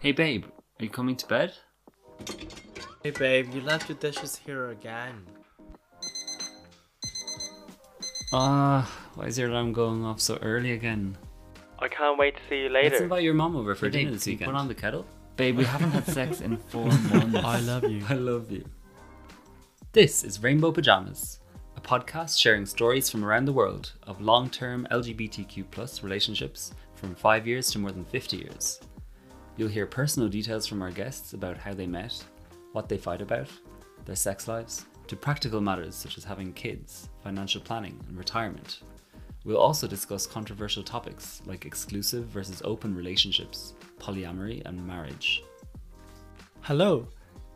[0.00, 0.44] Hey babe,
[0.78, 1.52] are you coming to bed?
[3.02, 5.26] Hey babe, you left your dishes here again.
[8.32, 11.18] Ah, why is your alarm going off so early again?
[11.78, 12.82] I can't wait to see you later.
[12.84, 13.04] Let's later.
[13.04, 14.50] invite your mom over for Hey, dinner babe, this weekend.
[14.50, 15.06] put on the kettle?
[15.36, 17.36] Babe, we haven't had sex in four months.
[17.42, 18.04] I love you.
[18.08, 18.64] I love you.
[19.92, 21.40] This is Rainbow Pajamas,
[21.76, 27.46] a podcast sharing stories from around the world of long-term LGBTQ plus relationships from five
[27.46, 28.80] years to more than 50 years.
[29.60, 32.24] You'll hear personal details from our guests about how they met,
[32.72, 33.50] what they fight about,
[34.06, 38.80] their sex lives, to practical matters such as having kids, financial planning, and retirement.
[39.44, 45.42] We'll also discuss controversial topics like exclusive versus open relationships, polyamory, and marriage.
[46.62, 47.06] Hello.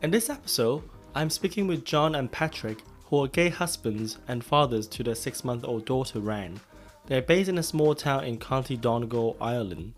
[0.03, 0.83] In this episode,
[1.15, 5.43] I'm speaking with Jon and Patrick, who are gay husbands and fathers to their six
[5.43, 6.59] month old daughter Wren.
[7.07, 9.93] They're based in a small town in County Donegal, Ireland.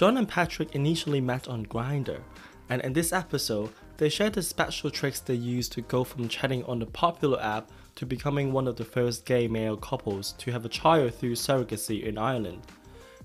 [0.00, 2.22] Jon and Patrick initially met on Grindr,
[2.70, 6.64] and in this episode, they share the special tricks they use to go from chatting
[6.64, 10.64] on the popular app to becoming one of the first gay male couples to have
[10.64, 12.62] a child through surrogacy in Ireland.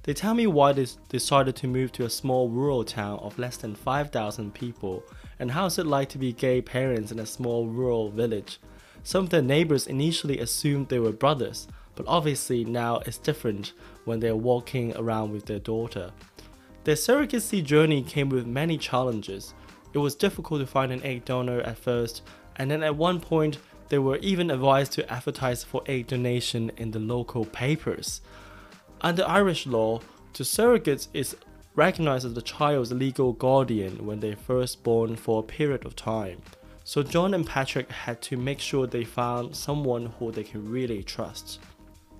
[0.03, 3.55] They tell me why they decided to move to a small rural town of less
[3.55, 5.01] than 5,000 people
[5.39, 8.59] and how is it like to be gay parents in a small rural village.
[9.01, 13.71] Some of their neighbors initially assumed they were brothers, but obviously now it's different
[14.03, 16.11] when they're walking around with their daughter.
[16.85, 19.55] Their surrogacy journey came with many challenges.
[19.93, 22.21] It was difficult to find an egg donor at first,
[22.57, 23.57] and then at one point,
[23.89, 28.21] they were even advised to advertise for egg donation in the local papers.
[29.01, 29.99] Under Irish law,
[30.33, 31.35] the surrogate is
[31.73, 36.39] recognized as the child's legal guardian when they're first born for a period of time.
[36.83, 41.01] So Jon and Patrick had to make sure they found someone who they can really
[41.01, 41.59] trust.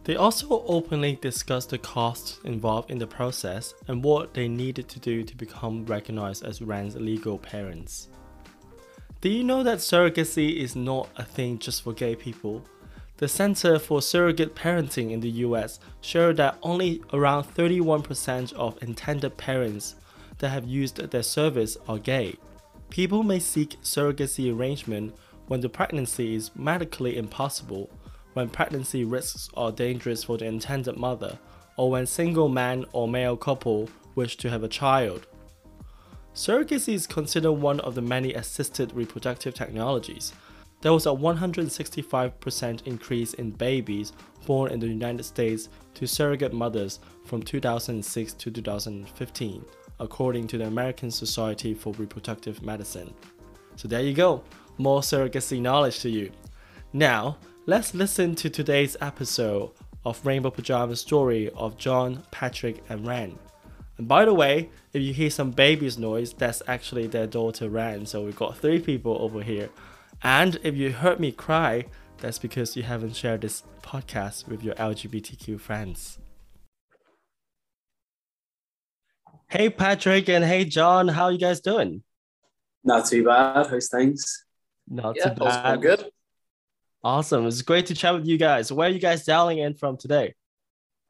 [0.06, 5.00] They also openly discussed the costs involved in the process and what they needed to
[5.00, 8.08] do to become recognized as Wren's legal parents.
[9.22, 12.64] Do you know that surrogacy is not a thing just for gay people?
[13.18, 19.38] The Center for Surrogate Parenting in the US showed that only around 31% of intended
[19.38, 19.96] parents
[20.38, 22.36] that have used their service are gay.
[22.92, 25.16] People may seek surrogacy arrangement
[25.48, 27.90] when the pregnancy is medically impossible,
[28.36, 31.40] when pregnancy risks are dangerous for the intended mother,
[31.78, 35.26] or when single man or male couple wish to have a child.
[36.34, 40.34] Surrogacy is considered one of the many assisted reproductive technologies.
[40.82, 44.12] There was a 165% increase in babies
[44.46, 49.66] born in the United States to surrogate mothers from 2006 to 2015,
[50.02, 53.14] according to the American Society for Reproductive Medicine.
[53.78, 54.44] So there you go,
[54.78, 56.32] more surrogacy knowledge to you.
[56.92, 59.72] Now, let's listen to today's episode
[60.04, 63.38] of Rainbow Pajama story of Jon, Patrick, and Wren.
[63.98, 68.06] And by the way, if you hear some baby's noise, that's actually their daughter Wren.
[68.06, 69.70] So we've got three people over here.
[70.22, 71.86] And if you heard me cry,
[72.20, 76.20] that's because you haven't shared this podcast with your LGBTQ friends.
[79.48, 82.04] Hey Patrick and hey Jon, how you guys doing?
[82.84, 83.68] Not too bad.
[83.68, 84.46] How's things?
[84.88, 85.82] Not Yeah, too bad.
[85.82, 86.12] going good.
[87.06, 87.46] Awesome.
[87.46, 88.72] It's great to chat with you guys.
[88.72, 90.34] Where are you guys dialing in from today?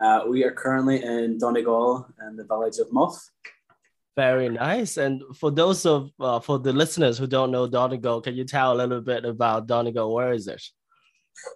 [0.04, 3.16] Uh, we are currently in Donegal in the village of Muff.
[4.18, 4.98] Very nice.
[4.98, 8.74] And for those of uh, for the listeners who don't know Donegal, can you tell
[8.74, 10.14] a little bit about Donegal?
[10.14, 10.62] Where is it?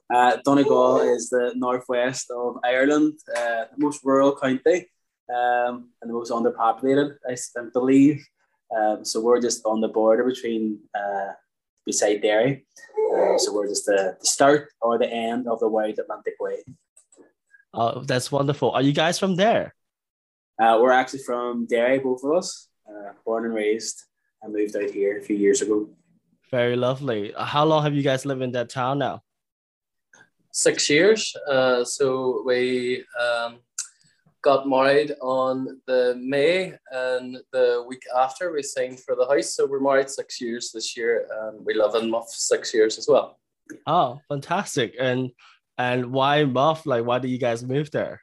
[0.10, 4.88] Uh, Donegal is the northwest of Ireland, uh, the most rural county
[5.28, 7.36] um, and the most underpopulated, I,
[7.74, 8.26] believe.
[8.74, 11.34] Um, so we're just on the border between uh,
[11.86, 12.66] beside Derry.
[13.14, 16.64] Uh, so we're just the, the start or the end of the Wild Atlantic Way.
[17.74, 18.72] Oh, that's wonderful.
[18.72, 19.76] Are you guys from there?
[20.60, 24.04] Uh, we're actually from Derry, both of us, uh, born and raised,
[24.42, 25.90] and moved out here a few years ago.
[26.52, 27.34] Very lovely.
[27.38, 29.22] How long have you guys lived in that town now?
[30.52, 31.36] Six years.
[31.48, 33.60] Uh, so we um,
[34.42, 39.56] got married on the May, and the week after we signed for the house.
[39.56, 43.08] So we're married six years this year, and we live in Muff six years as
[43.08, 43.40] well.
[43.86, 44.96] Oh, fantastic.
[45.00, 45.32] And
[45.78, 46.86] and why Muff?
[46.86, 48.22] Like, why did you guys move there?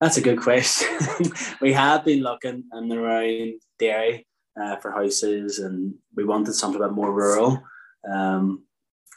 [0.00, 0.88] That's a good question.
[1.60, 4.26] we have been looking in and around Derry
[4.60, 7.62] uh, for houses, and we wanted something a bit more rural.
[8.10, 8.64] Um,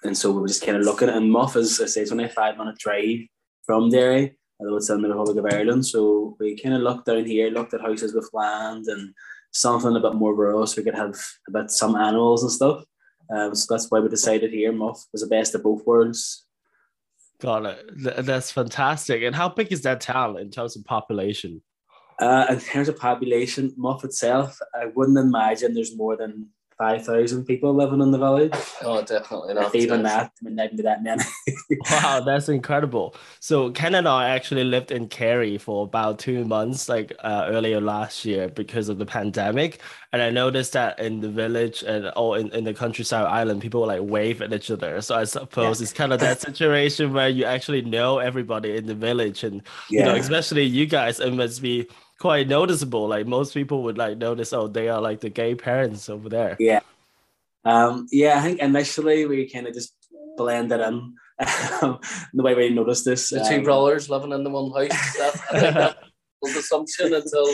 [0.03, 1.09] and so we were just kind of looking.
[1.09, 3.19] And Muff is, I say, it's only a five minute drive
[3.65, 5.86] from Derry, although it's in the Republic of Ireland.
[5.86, 9.13] So we kind of looked down here, looked at houses with land and
[9.51, 11.15] something a bit more rural, so we could have
[11.48, 12.83] a bit some animals and stuff.
[13.33, 14.71] Um, so that's why we decided here.
[14.71, 16.45] Muff was the best of both worlds.
[17.39, 18.25] Got it.
[18.25, 19.24] That's fantastic.
[19.24, 21.62] And how big is that town in terms of population?
[22.19, 27.73] Uh, in terms of population, Muff itself, I wouldn't imagine there's more than 5,000 people
[27.73, 28.53] living in the village.
[28.85, 29.73] Oh, definitely not.
[29.73, 31.23] Even that, I mean, not be that many.
[31.89, 33.15] wow, that's incredible.
[33.39, 37.79] So Ken and I actually lived in Kerry for about two months, like uh, earlier
[37.79, 39.79] last year, because of the pandemic.
[40.11, 43.87] And I noticed that in the village and all in, in the countryside island, people
[43.87, 44.99] like wave at each other.
[45.01, 45.85] So I suppose yeah.
[45.85, 49.99] it's kind of that situation where you actually know everybody in the village, and yeah.
[49.99, 51.87] you know, especially you guys, it must be
[52.19, 53.07] quite noticeable.
[53.07, 56.56] Like most people would like notice, oh, they are like the gay parents over there.
[56.60, 56.81] Yeah.
[57.65, 59.94] Um, yeah, I think initially we kind of just
[60.38, 62.00] blended in the
[62.33, 63.30] way we noticed this.
[63.30, 65.18] The two um, brothers living in the one house.
[65.18, 65.98] That, I think that
[66.42, 67.45] was assumption until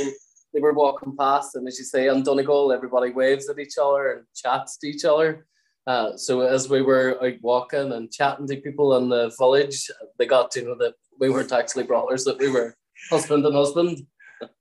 [0.53, 4.11] they were walking past, and as you say, on Donegal, everybody waves at each other
[4.11, 5.45] and chats to each other.
[5.85, 10.25] Uh, so as we were out walking and chatting to people in the village, they
[10.25, 12.75] got to know that we weren't actually brothers; that we were
[13.11, 14.05] husband and husband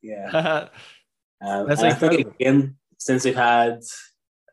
[0.03, 0.69] yeah.
[1.45, 3.83] um, That's I think again, since we've had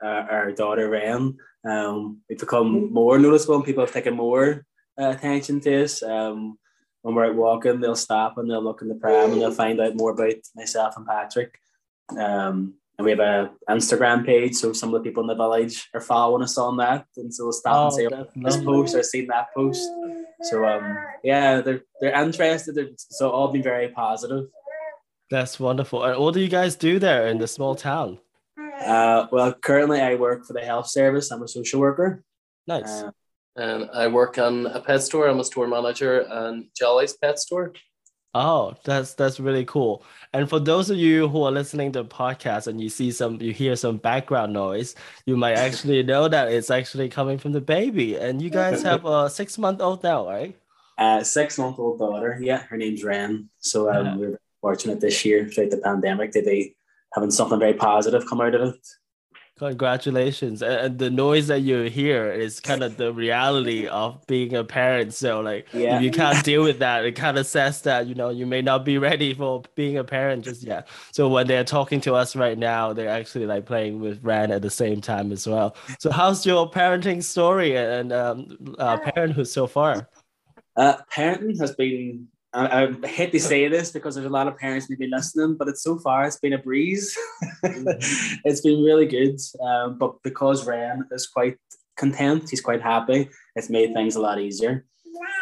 [0.03, 1.37] uh, our daughter Wren,
[1.67, 4.65] um, we've become more noticeable and people have taken more
[4.99, 6.03] uh, attention to us.
[6.03, 6.57] Um,
[7.01, 9.79] when we're out walking, they'll stop and they'll look in the pram and they'll find
[9.79, 11.59] out more about myself and Patrick.
[12.17, 15.89] Um, and we have a Instagram page, so some of the people in the village
[15.93, 18.95] are following us on that, and so they'll stop oh, and say, oh, "This post
[18.95, 19.89] or seen that post."
[20.43, 22.75] So um, yeah, they're they're interested.
[22.75, 24.47] They're, so all been very positive.
[25.29, 26.03] That's wonderful.
[26.03, 28.19] And what do you guys do there in the small town?
[28.57, 31.31] Uh, well, currently I work for the health service.
[31.31, 32.23] I'm a social worker.
[32.67, 33.03] Nice.
[33.03, 33.11] Uh,
[33.55, 35.27] and I work on a pet store.
[35.27, 37.73] I'm a store manager and Jollyes pet store.
[38.33, 40.03] Oh, that's that's really cool.
[40.33, 43.41] And for those of you who are listening to the podcast and you see some,
[43.41, 44.93] you hear some background noise,
[45.25, 48.17] you might actually know that it's actually coming from the baby.
[48.17, 50.53] And you guys have a six month old now, right?
[50.97, 52.37] Uh, six month old daughter.
[52.41, 53.49] Yeah, her name's Wren.
[53.59, 54.15] So um, yeah.
[54.17, 56.75] we're fortunate this year throughout the pandemic to be
[57.13, 58.87] having something very positive come out of it.
[59.59, 60.63] Congratulations.
[60.63, 65.13] And the noise that you hear is kind of the reality of being a parent.
[65.13, 65.95] So like yeah.
[65.95, 68.63] if you can't deal with that, it kind of says that, you know, you may
[68.63, 70.87] not be ready for being a parent just yet.
[71.11, 74.63] So when they're talking to us right now, they're actually like playing with Wren at
[74.63, 75.77] the same time as well.
[75.99, 80.09] So how's your parenting story and um, uh, parenthood so far?
[80.75, 84.57] Uh, parenting has been I, I, hate to say this because there's a lot of
[84.57, 87.15] parents maybe listening, but it's so far it's been a breeze.
[87.63, 89.39] it's been really good.
[89.61, 91.57] Um, but because Wren is quite
[91.97, 93.29] content, he's quite happy.
[93.55, 94.85] It's made things a lot easier.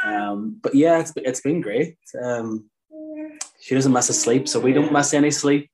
[0.04, 1.98] Um, but yeah, it's it's been great.
[2.22, 2.70] Um,
[3.62, 5.70] she doesn't miss a sleep, so we don't miss any sleep.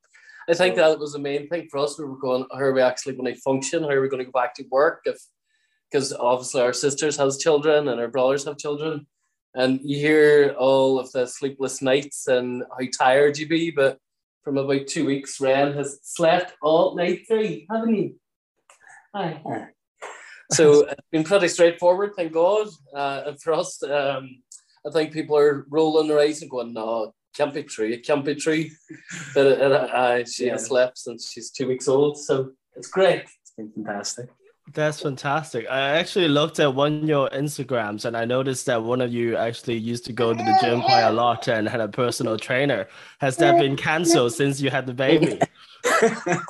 [0.48, 1.98] I think that was the main thing for us.
[1.98, 3.82] We were going, how are we actually going to function?
[3.82, 5.02] How are we going to go back to work?
[5.04, 5.16] If
[5.90, 9.06] because obviously our sisters has children and our brothers have children
[9.54, 13.98] and you hear all of the sleepless nights and how tired you be, but
[14.42, 18.14] from about two weeks, Wren has slept all night through, haven't you?
[19.14, 19.42] Hi.
[20.52, 22.68] so it's been pretty straightforward, thank God.
[22.94, 24.42] Uh, and for us, um,
[24.86, 28.24] I think people are rolling their eyes and going, no, can't be true, it can't
[28.24, 28.66] be true.
[29.34, 30.52] But uh, uh, she yeah.
[30.52, 33.24] has slept since she's two weeks old, so it's great.
[33.24, 34.28] It's been fantastic.
[34.72, 35.66] That's fantastic.
[35.68, 39.36] I actually looked at one of your Instagrams and I noticed that one of you
[39.36, 42.86] actually used to go to the gym quite a lot and had a personal trainer.
[43.18, 45.40] Has that been canceled since you had the baby?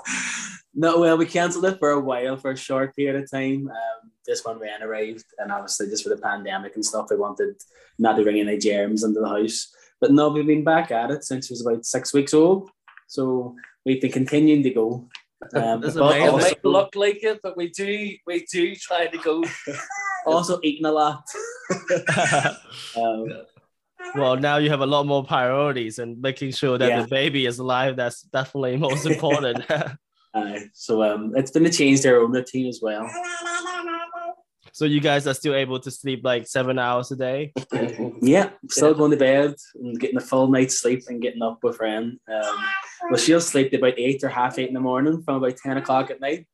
[0.74, 3.68] no, well, we cancelled it for a while, for a short period of time.
[3.68, 7.56] Um, just when Wren arrived, and obviously just for the pandemic and stuff, we wanted
[7.98, 9.74] not to bring any germs into the house.
[10.00, 12.70] But no, we've been back at it since she was about six weeks old.
[13.08, 15.08] So we've been continuing to go.
[15.54, 19.42] Um, it might look like it, but we do we do try to go.
[20.26, 21.24] also eating a lot.
[22.96, 23.26] um,
[24.14, 27.02] well, now you have a lot more priorities and making sure that yeah.
[27.02, 27.96] the baby is alive.
[27.96, 29.64] That's definitely most important.
[30.34, 33.08] uh, so um, it's been to change their own routine as well.
[34.72, 37.52] So you guys are still able to sleep like seven hours a day?
[38.20, 41.78] yeah, still going to bed and getting a full night's sleep and getting up with
[41.80, 42.18] Wren.
[42.32, 42.64] Um,
[43.08, 46.10] well, she'll sleep about eight or half eight in the morning from about 10 o'clock
[46.10, 46.46] at night.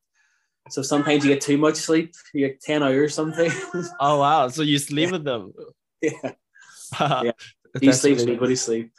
[0.70, 2.14] So sometimes you get too much sleep.
[2.34, 3.50] You get 10 hours something.
[4.00, 4.48] oh, wow.
[4.48, 5.52] So you sleep with them?
[6.00, 6.32] Yeah.
[7.00, 7.32] yeah.
[7.80, 8.90] He sleeps, really, everybody sleep.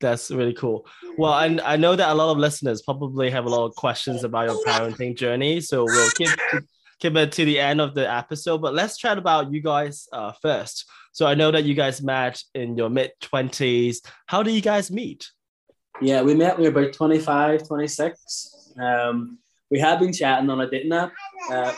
[0.00, 0.86] That's really cool.
[1.16, 4.24] Well, I, I know that a lot of listeners probably have a lot of questions
[4.24, 5.60] about your parenting journey.
[5.60, 6.30] So we'll keep
[7.04, 8.62] it to the end of the episode.
[8.62, 10.88] But let's chat about you guys uh, first.
[11.12, 13.98] So I know that you guys met in your mid 20s.
[14.26, 15.28] How do you guys meet?
[16.00, 18.72] Yeah, we met, we were about 25, 26.
[18.80, 19.38] Um,
[19.70, 21.12] we had been chatting on a dating app.
[21.50, 21.72] Uh,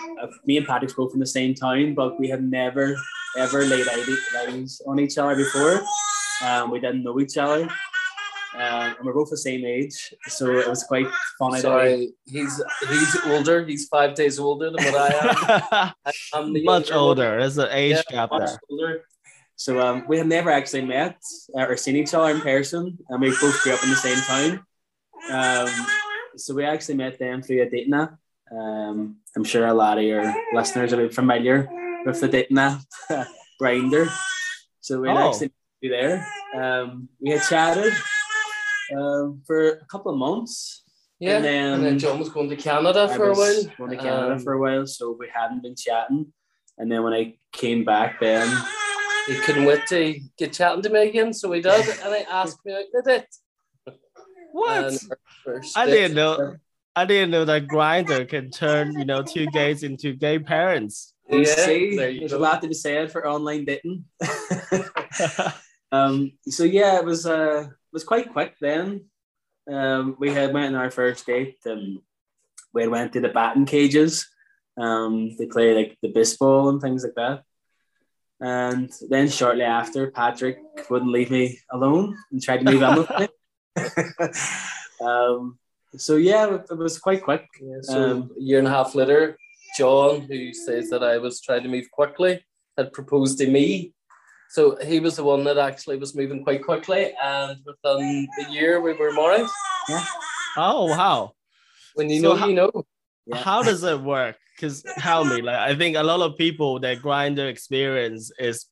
[0.44, 2.96] me and Patrick spoke from the same town, but we had never,
[3.36, 5.80] ever laid eyes on each other before.
[6.44, 7.68] Um, we didn't know each other.
[8.56, 11.06] Um, and we're both the same age, so it was quite
[11.38, 11.60] funny.
[11.60, 13.64] Sorry, he's he's older.
[13.64, 15.08] He's five days older than what I
[15.72, 15.92] am.
[16.34, 17.28] I'm much younger older.
[17.30, 17.38] one.
[17.38, 18.58] There's an age Yeah, gap there.
[18.68, 19.04] older.
[19.54, 21.16] So um, we have never actually met
[21.56, 24.18] uh, or seen each other in person, and we both grew up in the same
[24.32, 24.66] town.
[25.30, 25.86] Um,
[26.36, 28.16] so we actually met them through a dating app.
[28.50, 31.68] Um, I'm sure a lot of your listeners are familiar
[32.04, 32.80] with the dating app,
[33.62, 34.10] Grindr.
[34.80, 35.28] So we Oh.
[35.28, 36.26] actually met you there.
[36.56, 37.92] Um, we had chatted
[38.96, 40.82] um, for a couple of months.
[41.18, 43.64] Yeah, And and then- then, Jon was going to Canada I for a while.
[43.76, 46.32] going to Canada Um, for a while, so we hadn't been chatting.
[46.78, 48.48] And then when I came back, then
[49.26, 52.64] He couldn't wait to get chatting to me again, so he did, and he asked
[52.64, 53.26] me out to date.
[54.52, 54.84] What?
[54.86, 56.56] And our first I didn't know.
[56.96, 61.14] I didn't know that Grindr can turn you know two gays into gay parents.
[61.30, 62.38] You Yeah, see, there you there's go.
[62.38, 64.04] a lot to be said for online dating.
[65.92, 69.06] um, so yeah, it was uh, it was quite quick then.
[69.70, 72.00] Um, we had went on our first date and
[72.72, 74.28] we had went to the batting cages.
[74.76, 77.42] Um, they play like the baseball and things like that.
[78.40, 83.10] And then shortly after, Patrick wouldn't leave me alone and tried to move in with
[83.18, 83.28] me.
[85.06, 85.58] um,
[85.96, 87.46] so yeah, it, it was quite quick.
[87.60, 89.36] Yeah, so Um, a year and a half later,
[89.76, 92.44] Jon, who says that I was trying to move quickly,
[92.76, 93.92] had proposed to me.
[94.50, 98.80] So he was the one that actually was moving quite quickly, and within the year
[98.80, 99.46] we were married.
[100.56, 101.32] Oh wow!
[101.94, 102.84] When you So know, how- you know.
[103.26, 103.36] Yeah.
[103.36, 104.36] How does it work?
[104.56, 108.66] Because tell me, like I think a lot of people their Grindr experience is,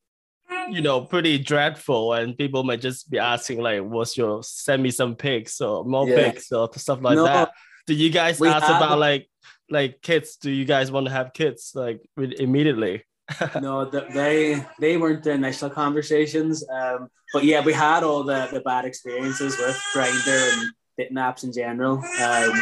[0.68, 4.90] you know, pretty dreadful, and people might just be asking like, "What's your send me
[4.90, 6.16] some pics or more Yeah.
[6.16, 7.52] pics or stuff like No, that?"
[7.86, 9.30] Do you guys ask about like
[9.70, 10.36] like kids?
[10.36, 13.04] Do you guys want to have kids like immediately?
[13.60, 16.64] No, th- they they weren't the initial conversations.
[16.68, 21.44] Um, but yeah, we had all the, the bad experiences with Grindr and dating apps
[21.44, 22.02] in general.
[22.22, 22.52] Um,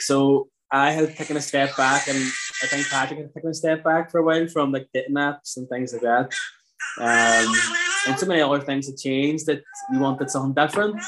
[0.00, 2.18] so I had taken a step back, and
[2.62, 5.56] I think Patrick had taken a step back for a while from like dating apps
[5.56, 6.32] and things like that.
[6.98, 7.54] Um,
[8.08, 11.00] and so many other things had changed that we wanted something different.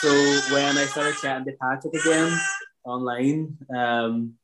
[0.00, 0.10] So
[0.52, 2.36] when I started chatting to Patrick again
[2.84, 4.34] online, um,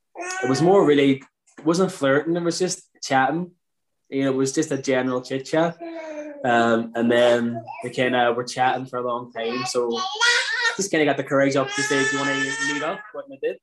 [0.42, 1.22] it was more really
[1.64, 2.36] wasn't flirting.
[2.36, 3.52] It was just chatting.
[4.08, 5.78] You know, it was just a general chit chat.
[6.44, 9.64] Um, and then we kind of were chatting for a long time.
[9.66, 10.00] So
[10.76, 13.00] just kind of got the courage up to say, "Do you want to meet up?"
[13.12, 13.58] What we did,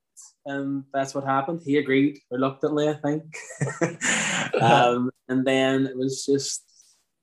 [0.46, 1.62] and that's what happened.
[1.66, 3.24] He agreed reluctantly, I think.
[4.62, 6.64] um, and then it was just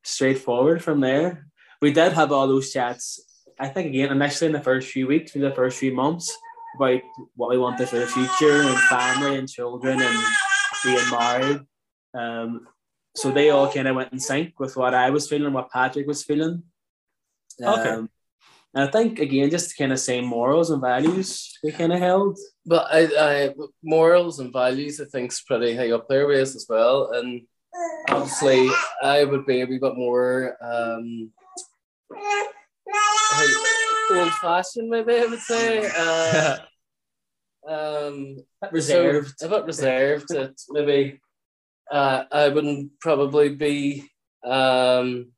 [0.03, 1.47] straightforward from there.
[1.81, 3.21] We did have all those chats.
[3.61, 6.37] I think again, initially in the first few weeks, in the first few months,
[6.77, 7.01] about
[7.37, 10.19] what we wanted for the future and family and children and
[10.85, 11.61] being married.
[12.15, 12.67] Um,
[13.15, 16.07] so they all kind of went in sync with what I was feeling, what Patrick
[16.07, 16.63] was feeling.
[17.63, 17.89] Okay.
[17.89, 18.09] Um,
[18.75, 22.39] and I think again, just kind of same morals and values we kind of held.
[22.65, 26.57] But I, I morals and values, I think, is pretty high up there with us
[26.57, 27.13] as well.
[27.13, 27.43] And
[28.09, 28.71] obviously,
[29.03, 31.31] I would be a wee bit more um,
[34.15, 35.91] old fashioned, maybe I would say.
[35.99, 36.59] Uh,
[37.69, 38.37] um,
[38.71, 39.35] Reserved.
[39.39, 40.29] So, a bit reserved.
[40.29, 41.21] That maybe
[41.91, 44.09] uh, I wouldn't probably be.
[44.45, 45.33] Um,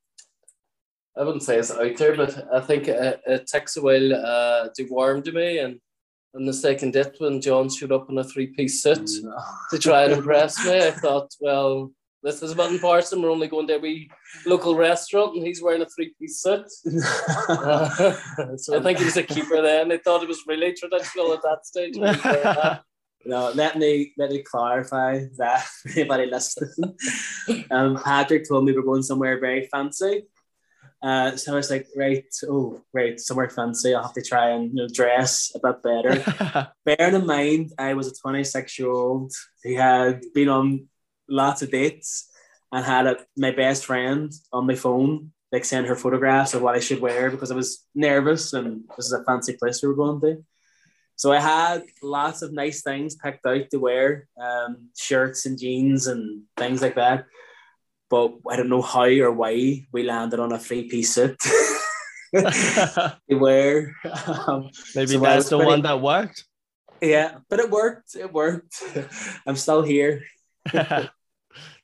[1.17, 4.69] I wouldn't say it's out there, but I think it, it takes a while uh,
[4.75, 5.59] to warm to me.
[5.59, 5.79] And
[6.35, 9.09] on the second date, when Jon showed up in a three-piece suit
[9.71, 11.93] to try and impress me, I thought, well,
[12.25, 13.21] this is about in Parson.
[13.21, 14.11] We're only going to a wee
[14.47, 16.67] local restaurant, and he's wearing a three-piece suit.
[17.47, 18.17] Uh,
[18.73, 19.89] I think he was a keeper then.
[19.89, 21.97] They thought it was really traditional at that stage.
[21.97, 22.83] when he was wearing that.
[23.27, 26.97] No, let me let me clarify that for anybody listening.
[27.71, 30.25] Um, Patrick told me we're going somewhere very fancy.
[31.03, 33.95] Uh, so I was like, right, oh, right, somewhere fancy.
[33.95, 36.73] I'll have to try and you know, dress a bit better.
[36.87, 40.89] Bearing in mind, I was a 26 year old who had been on
[41.29, 42.31] lots of dates
[42.73, 46.75] and had a, my best friend on my phone, like send her photographs of what
[46.75, 49.95] I should wear because I was nervous and this is a fancy place we were
[49.95, 50.45] going to.
[51.17, 56.09] So I had lots of nice things picked out to wear, um, shirts and jeans
[56.09, 57.27] and things like that.
[58.11, 61.39] But I don't know how or why we landed on a three piece suit
[62.35, 63.95] to wear.
[64.27, 66.45] Um, Maybe So that's the pretty- one that worked.
[67.01, 68.15] yeah, but it worked.
[68.17, 68.83] It worked.
[69.47, 70.23] I'm still here.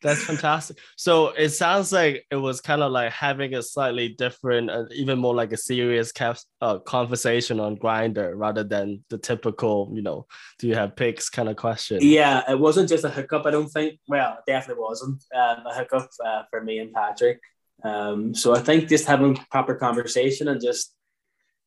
[0.02, 0.78] That's fantastic.
[0.96, 5.18] So it sounds like it was kind of like having a slightly different, uh, even
[5.18, 10.26] more like a serious cap- uh, conversation on Grindr rather than the typical, you know,
[10.58, 11.98] do you have pics kind of question.
[12.00, 13.46] Yeah, it wasn't just a hookup.
[13.46, 14.00] I don't think.
[14.08, 17.40] Well, it definitely wasn't um, a hookup uh, for me and Patrick.
[17.82, 20.94] Um, so I think just having proper conversation and just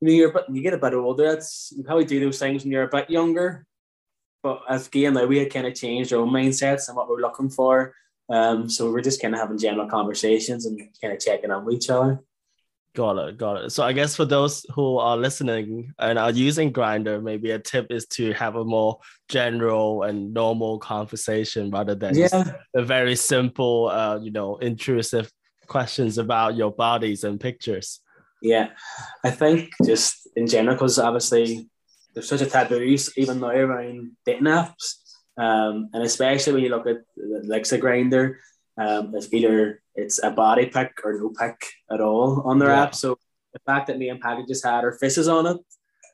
[0.02, 1.32] you know, you're but you get a bit older.
[1.32, 3.66] That's you probably do those things when you're a bit younger.
[4.44, 7.22] But as again, like we had kind of changed our own mindsets and what we're
[7.22, 7.96] looking for.
[8.30, 11.76] Um, so we're just kind of having general conversations and kind of checking on with
[11.76, 12.20] each other.
[12.96, 13.72] Got it, got it.
[13.72, 17.88] So I guess for those who are listening and are using Grindr, maybe a tip
[17.90, 23.88] is to have a more general and normal conversation rather than Yeah, a very simple,
[23.90, 25.32] uh, you know, intrusive
[25.66, 28.00] questions about your bodies and pictures.
[28.44, 28.70] yeah.
[29.24, 31.68] I think just in general, because obviously
[32.14, 32.82] there's such a taboo
[33.18, 34.96] even now around dating apps,
[35.38, 38.36] um, and especially when you look at the likes of Grindr,
[38.78, 41.56] um, it's either it's a body pic or no pic
[41.92, 42.84] at all on their Yeah.
[42.84, 42.96] app.
[42.96, 43.18] So
[43.54, 45.58] the fact that me and Patty just had our faces on it,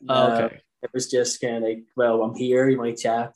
[0.07, 0.61] Oh, uh, okay.
[0.83, 3.33] it was just kind of like, well, I'm here, you might chat.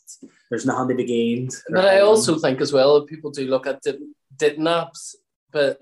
[0.50, 1.56] There's nothing to be gained.
[1.70, 3.82] But I also think as well people do look at
[4.38, 5.16] dating apps,
[5.52, 5.82] but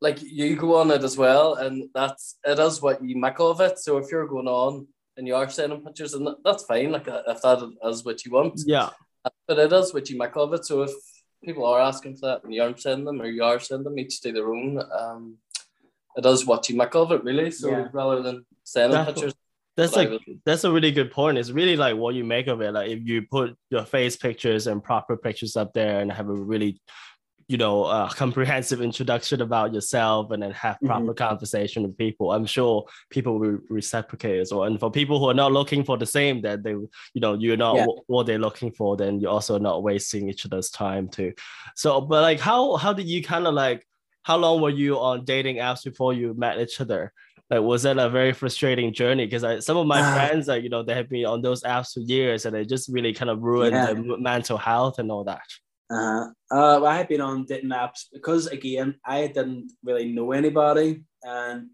[0.00, 3.60] like you go on it as well, and that's it is what you make of
[3.60, 3.78] it.
[3.78, 6.92] So if you're going on and you are sending pictures, and that's fine.
[6.92, 8.90] Like uh, if that is what you want, Yeah.
[9.46, 10.64] but it is what you make of it.
[10.64, 10.90] So if
[11.44, 13.98] people are asking for that and you aren't sending them, or you are sending them,
[13.98, 14.80] each to their own.
[14.98, 15.38] Um,
[16.16, 17.50] it is what you make of it, really.
[17.50, 17.88] So Yeah.
[17.92, 19.34] rather than sending That's- pictures,
[19.76, 20.38] That's like private.
[20.44, 21.38] that's a really good point.
[21.38, 22.72] It's really like what you make of it.
[22.72, 26.34] Like if you put your face pictures and proper pictures up there and have a
[26.34, 26.80] really,
[27.48, 32.46] you know, uh, comprehensive introduction about yourself and then have proper conversation with people, I'm
[32.46, 34.64] sure people will reciprocate as well.
[34.64, 37.56] And for people who are not looking for the same, that they, you know, you're
[37.56, 37.86] not Yeah.
[37.86, 41.32] wh- what they're looking for, then you're also not wasting each other's time too.
[41.76, 43.86] So, but like, how how did you kind of like?
[44.24, 47.12] How long were you on dating apps before you met each other?
[47.50, 50.14] like was that a very frustrating journey because some of my Ah.
[50.14, 52.88] friends like you know they have been on those apps for years and it just
[52.88, 53.86] really kind of ruined Yeah.
[53.92, 55.42] their mental health and all that
[55.92, 60.32] Uh, uh, well, I had been on dating apps because again, I didn't really know
[60.32, 61.68] anybody, and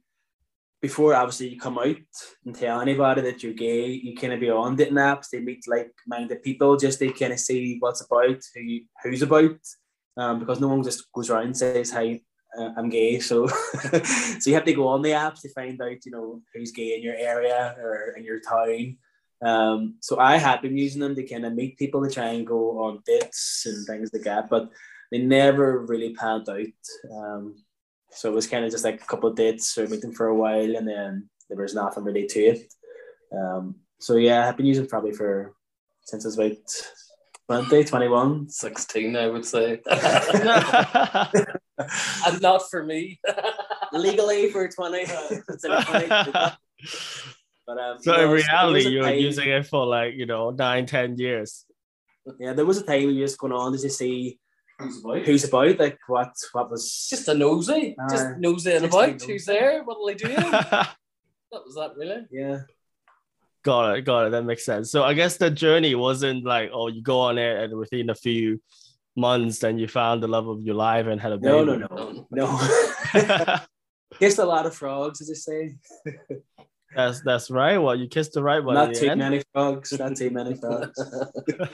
[0.81, 1.97] before obviously you come out
[2.45, 5.31] and tell anybody that you're gay, you kind of be on dating apps.
[5.31, 9.59] They meet like-minded people just to kind of see what's about, who who's about,
[10.16, 12.21] um, because no one just goes around and says, "Hi,
[12.59, 16.05] uh, I'm gay." So, so you have to go on the apps to find out,
[16.05, 18.97] you know, who's gay in your area or in your town.
[19.40, 22.46] Um, so I had been using them to kind of meet people to try and
[22.46, 24.70] go on dates and things like that, but
[25.11, 27.12] they never really panned out.
[27.12, 27.62] Um,
[28.11, 30.35] so it was kind of just like a couple of dates or meeting for a
[30.35, 32.72] while, and then there was nothing really to it.
[33.33, 35.55] Um, so yeah, I've been using probably for
[36.03, 38.48] since I was about 20, 21.
[38.48, 39.81] 16, I would say.
[42.27, 43.20] and not for me.
[43.92, 45.05] Legally for 20.
[45.05, 46.57] uh, 20,
[47.68, 50.50] but um, so no, in reality you were time- using it for like you know
[50.50, 51.66] nine ten years
[52.40, 54.38] Yeah, there was a time we were just going on to just see
[55.24, 57.96] who's about, like what what was Just a nosy.
[58.00, 59.11] Uh, just nosy and about.
[59.12, 59.26] nosy.
[59.33, 59.83] Who's there?
[59.85, 60.28] What'll they do?
[61.52, 62.22] that was that, really.
[62.31, 62.59] yeah.
[63.64, 66.87] got it got it that makes sense so i guess the journey wasn't like oh
[66.88, 68.61] you go on it and within a few
[69.16, 71.76] months then you found the love of your life and had a baby No, no,
[71.76, 72.46] no, no.
[74.20, 75.61] Kissed a lot of frogs, as I say.
[76.96, 79.18] That's that's right well you kissed the right one not too end.
[79.18, 79.92] many frogs.
[79.98, 80.98] Not too many frogs.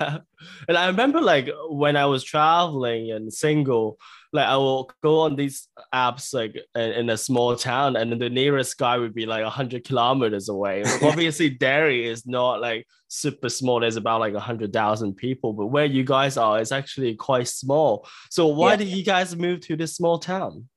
[0.68, 3.96] and I remember like when I was traveling and single,
[4.32, 8.18] like I will go on these apps like in, in a small town, and then
[8.18, 10.82] the nearest guy would be like hundred kilometers away.
[11.02, 13.80] Obviously, Derry is not like super small.
[13.80, 18.06] There's about like hundred thousand people, but where you guys are is actually quite small.
[18.30, 18.76] So why Yeah.
[18.76, 20.68] did you guys move to this small town?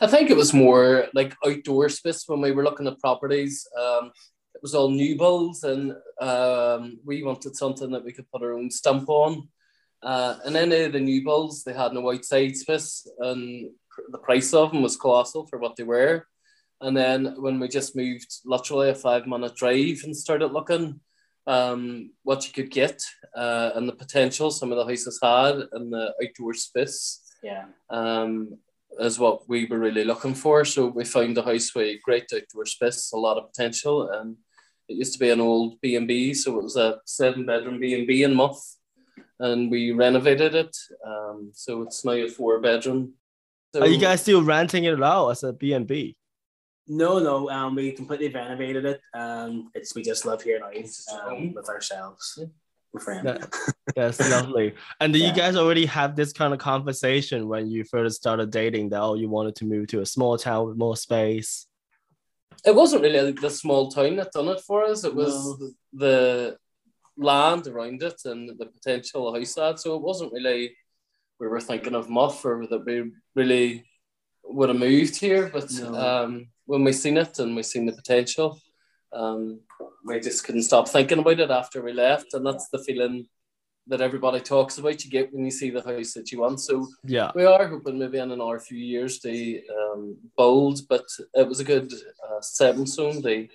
[0.00, 3.66] I think it was more like outdoor space when we were looking at properties.
[3.78, 4.12] Um,
[4.54, 8.52] it was all new builds, and um, we wanted something that we could put our
[8.54, 9.48] own stamp on.
[10.02, 13.70] Uh, and any of the new builds, they had no outside space, and
[14.10, 16.26] the price of them was colossal for what they were.
[16.80, 21.00] And then when we just moved literally a five minute drive and started looking
[21.48, 23.02] um, what you could get
[23.36, 27.64] uh, and the potential some of the houses had and the outdoor space Yeah.
[27.90, 28.58] um,
[29.00, 30.64] is what we were really looking for.
[30.64, 34.36] So we found a house with great outdoor space, a lot of potential, and
[34.88, 37.78] it used to be an old B and B, so it was a seven bedroom
[37.78, 38.58] B and B in Muff,
[39.38, 40.76] and we renovated it.
[41.06, 43.14] Um, so it's now a four bedroom.
[43.74, 46.16] So, Are you guys still renting it out as a B and B?
[46.86, 47.50] No, no.
[47.50, 52.38] Um, we completely renovated it, and it's we just live here now um, with ourselves.
[52.38, 52.46] Yeah.
[52.92, 53.46] We're friends.
[53.96, 54.74] That's lovely.
[55.00, 58.90] And do you guys already have this kind of conversation when you first started dating
[58.90, 61.66] that oh you wanted to move to a small town with more space?
[62.64, 65.04] It wasn't really the small town that done it for us.
[65.04, 65.56] It was No.
[65.56, 66.56] the, the
[67.16, 69.78] land around it and the potential house had.
[69.78, 70.74] So it wasn't really
[71.40, 73.84] we were thinking of Muff or that we really
[74.44, 75.50] would have moved here.
[75.52, 75.94] But No.
[75.94, 78.60] um, when we seen it and we seen the potential,
[79.12, 79.60] um,
[80.04, 83.26] we just couldn't stop thinking about it after we left, and that's the feeling
[83.86, 86.60] that everybody talks about you get when you see the house that you want.
[86.60, 87.30] So Yeah.
[87.34, 91.64] we are hoping maybe in another few years to um, build, but it was a
[91.64, 93.48] good uh, stepping stone to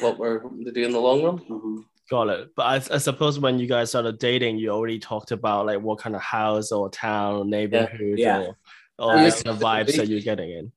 [0.00, 1.38] what we're hoping to do in the long run.
[1.38, 1.84] Mhm.
[2.10, 2.48] Got it.
[2.56, 5.98] But I, I suppose when you guys started dating, you already talked about like what
[6.00, 8.40] kind of house or town or neighborhood Yeah.
[8.40, 8.56] or
[8.98, 9.30] all Yeah.
[9.30, 10.72] the vibes that you're getting in.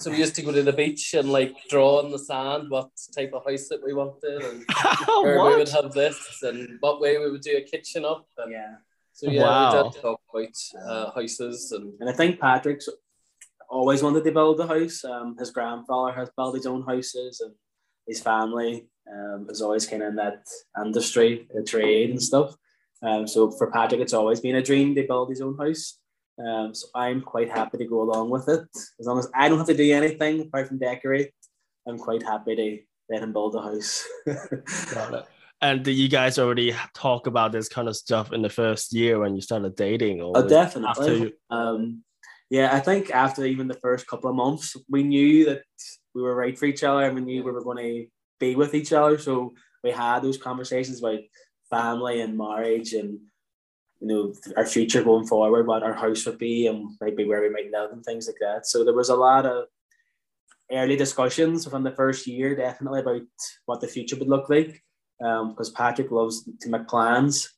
[0.00, 2.88] So we used to go to the beach and like draw in the sand what
[3.14, 4.64] type of house that we wanted and
[5.22, 8.26] where we would have this and what way we would do a kitchen up.
[8.38, 8.76] And Yeah.
[9.12, 9.82] so yeah, Wow.
[9.84, 10.56] we did talk about
[10.88, 12.88] uh, houses and And I think Patrick's
[13.68, 15.04] always wanted to build a house.
[15.04, 17.54] Um, his grandfather has built his own houses, and
[18.06, 20.44] his family um, is always kind of in that
[20.82, 22.56] industry, the trade and stuff.
[23.02, 25.98] Um, so for Patrick, it's always been a dream to build his own house.
[26.44, 28.62] Um, so I'm quite happy to go along with it.
[28.98, 31.30] As long as I don't have to do anything apart from decorate,
[31.86, 32.78] I'm quite happy to
[33.10, 34.06] let him build a house.
[34.94, 35.24] Got it.
[35.62, 39.18] And did you guys already talk about this kind of stuff in the first year
[39.18, 40.22] when you started dating?
[40.22, 40.88] Or Oh, definitely.
[40.88, 42.02] after you- Um,
[42.48, 45.62] yeah, I think after even the first couple of months, we knew that
[46.14, 48.06] we were right for each other and we knew we were going to
[48.38, 49.18] be with each other.
[49.18, 49.52] So
[49.84, 51.20] we had those conversations about
[51.68, 53.18] family and marriage and
[54.00, 57.50] you know our future going forward, what our house would be and maybe where we
[57.50, 58.66] might live and things like that.
[58.66, 59.66] So there was a lot of
[60.72, 63.22] early discussions from the first year, definitely about
[63.66, 64.82] what the future would look like.
[65.22, 67.52] Um, because Patrick loves to make plans.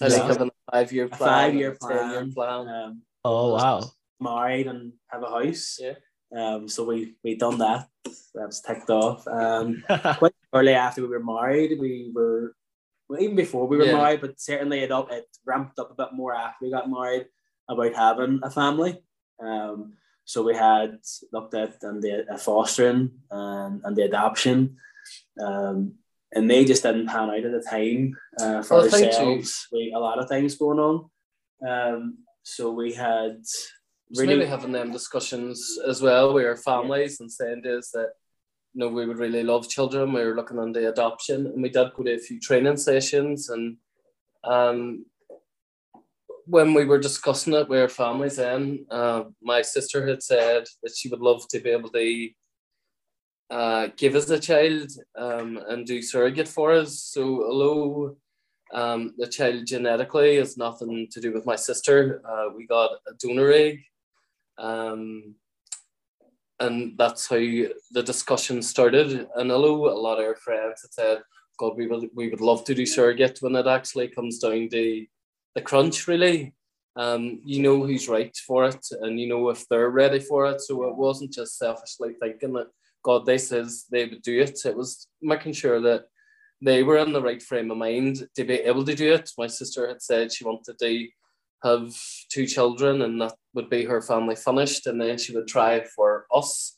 [0.00, 0.28] I think Yeah.
[0.32, 2.32] having a five year A plan, five-year a 10 year plan.
[2.32, 2.68] plan.
[2.68, 3.82] Um, Oh wow.
[4.20, 5.78] married and have a house.
[5.80, 5.94] Yeah.
[6.34, 7.88] Um, so we we done that.
[8.34, 9.26] That was ticked off.
[9.28, 9.84] Um,
[10.16, 12.54] quite early after we were married, we were
[13.12, 13.96] well, even before we were Yeah.
[13.96, 17.26] married, but certainly it up it ramped up a bit more after we got married
[17.68, 19.02] about having a family.
[19.40, 19.94] Um,
[20.24, 20.98] so we had
[21.32, 24.76] looked at and the uh, fostering and, and the adoption.
[25.40, 25.94] Um,
[26.34, 29.18] and they just didn't pan out at the time uh, for Well, I think too-
[29.18, 29.68] ourselves.
[29.72, 31.10] We a lot of things going on.
[31.66, 37.30] Um, so we had So maybe having them discussions as well with our families and
[37.30, 38.12] saying us that
[38.74, 40.12] you know we would really love children.
[40.12, 43.48] We were looking into adoption, and we did go to a few training sessions.
[43.50, 43.76] And
[44.44, 45.06] um,
[46.46, 50.96] when we were discussing it with our families, then uh, my sister had said that
[50.96, 52.30] she would love to be able to
[53.50, 56.98] uh, give us a child um, and do surrogate for us.
[57.00, 58.16] So although
[58.72, 63.12] um, the child genetically has nothing to do with my sister, uh, we got a
[63.18, 63.80] donor egg.
[64.56, 65.34] Um,
[66.62, 69.26] and that's how the discussion started.
[69.34, 71.18] And although a lot of our friends had said,
[71.58, 75.06] God, we would, we would love to do surrogate when it actually comes down to
[75.54, 76.54] the crunch, really.
[76.94, 80.60] Um, you know who's right for it and you know if they're ready for it.
[80.60, 82.68] So it wasn't just selfishly thinking that
[83.02, 84.60] God, they says they would do it.
[84.64, 86.04] It was making sure that
[86.60, 89.30] they were in the right frame of mind to be able to do it.
[89.36, 91.08] My sister had said she wanted to
[91.64, 91.94] have
[92.28, 96.21] two children and that would be her family finished and then she would try for
[96.34, 96.76] us.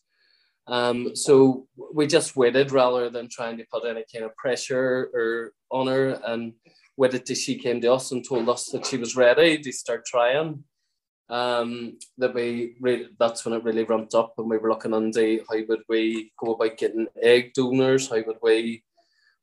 [0.67, 5.53] Um, so we just waited rather than trying to put any kind of pressure or
[5.71, 6.55] on her and
[6.97, 10.07] waited till she came to us and told us that she was ready to start
[10.07, 10.65] trying.
[11.31, 15.43] Um, that we re- that's when it really ramped up and we were looking into
[15.49, 18.85] how would we go about getting egg donors, how would we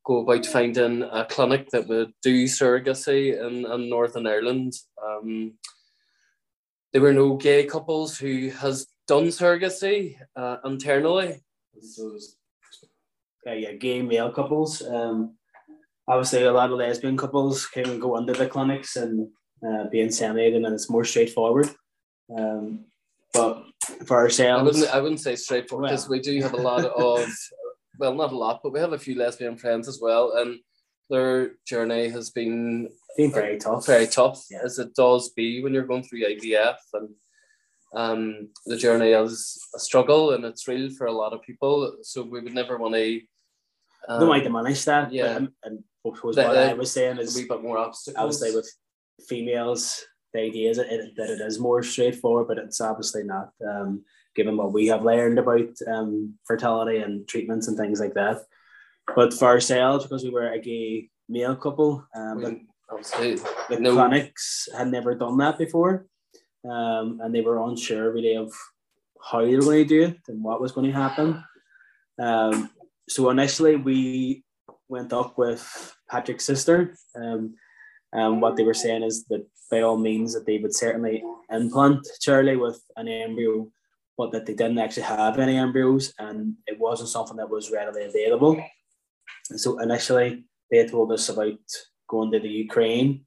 [0.04, 4.74] go about finding a clinic that would do surrogacy in, in Northern Ireland.
[5.04, 5.54] Um,
[6.92, 11.30] there were no gay couples who has done surrogacy uh, internally.
[11.80, 12.16] So
[13.46, 14.82] uh, yeah, gay male couples.
[14.82, 15.36] Um,
[16.08, 19.28] obviously, a lot of lesbian couples can go under the clinics and
[19.66, 21.68] uh, be inseminated, and it's more straightforward.
[22.36, 22.86] Um,
[23.32, 23.64] but
[24.06, 27.26] for I ourselves, wouldn't, I wouldn't say straightforward because we do have a lot of,
[27.98, 30.58] well, not a lot, but we have a few lesbian friends as well, and
[31.10, 33.86] their journey has been been very tough.
[33.86, 34.60] very tough, Yeah.
[34.64, 37.08] as it does be when you're going through IVF, and
[37.94, 41.96] um, the journey is a struggle, and it's real for a lot of people.
[42.02, 43.20] So we would never want to.
[44.08, 45.12] Um, don't want to diminish that.
[45.12, 45.38] yeah.
[45.38, 47.36] but, and suppose The- what I was saying is.
[47.36, 48.18] a wee bit more obstacles.
[48.22, 48.68] obviously with
[49.28, 53.50] females, the idea is that it, that it is more straightforward, but it's obviously not.
[53.66, 58.38] Um, given what we have learned about um, fertility and treatments and things like that.
[59.14, 63.34] But for ourselves, because we were a gay male couple, um, the, We- obviously,
[63.68, 66.06] the no- clinics had never done that before,
[66.68, 68.52] um, and they were unsure really of
[69.30, 71.42] how they were going to do it and what was going to happen.
[72.20, 72.70] Um,
[73.08, 74.44] so initially, we
[74.88, 76.96] went up with Patrick's sister.
[77.14, 77.54] Um,
[78.12, 82.06] and what they were saying is that by all means that they would certainly implant
[82.20, 83.70] Charlie with an embryo,
[84.18, 88.04] but that they didn't actually have any embryos and it wasn't something that was readily
[88.04, 88.62] available.
[89.50, 91.58] And so initially they told us about
[92.08, 93.24] going to the Ukraine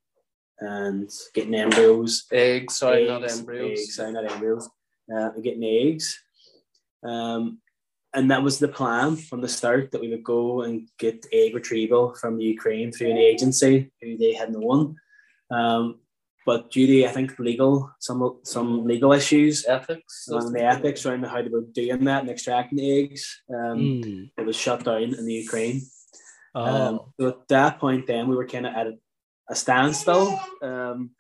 [0.60, 2.26] and getting embryos.
[2.32, 3.80] Eggs, sorry, eggs, not embryos.
[3.80, 4.70] Eggs, sorry, not embryos.
[5.13, 6.20] Uh, getting eggs.
[7.04, 7.60] Um,
[8.13, 11.54] and that was the plan from the start that we would go and get egg
[11.54, 14.96] retrieval from the Ukraine through an agency who they had known.
[15.52, 16.00] Um,
[16.46, 20.28] but due to I think legal some some legal issues Ethics.
[20.30, 24.32] and the ethics around how they were doing that and extracting the eggs, um, Mm.
[24.38, 25.82] it was shut down in the Ukraine.
[26.54, 26.63] Oh.
[26.63, 28.88] Um, so at that point, then we were kind of at
[29.49, 30.39] a, a standstill.
[30.62, 31.12] Um,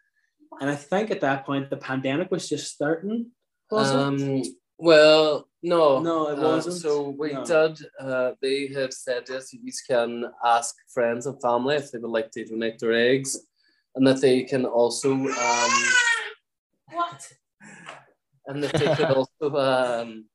[0.61, 3.31] and I think at that point the pandemic was just starting.
[3.71, 3.97] Was it?
[3.97, 4.43] Um,
[4.77, 5.99] well, no.
[5.99, 6.75] No, it Uh, wasn't.
[6.81, 7.43] so we No.
[7.45, 12.11] did, uh, they have said yes, you can ask friends and family if they would
[12.11, 13.37] like to donate their eggs
[13.95, 15.71] and that they can also, um,
[16.91, 17.31] what?
[18.47, 20.25] And that they could also um,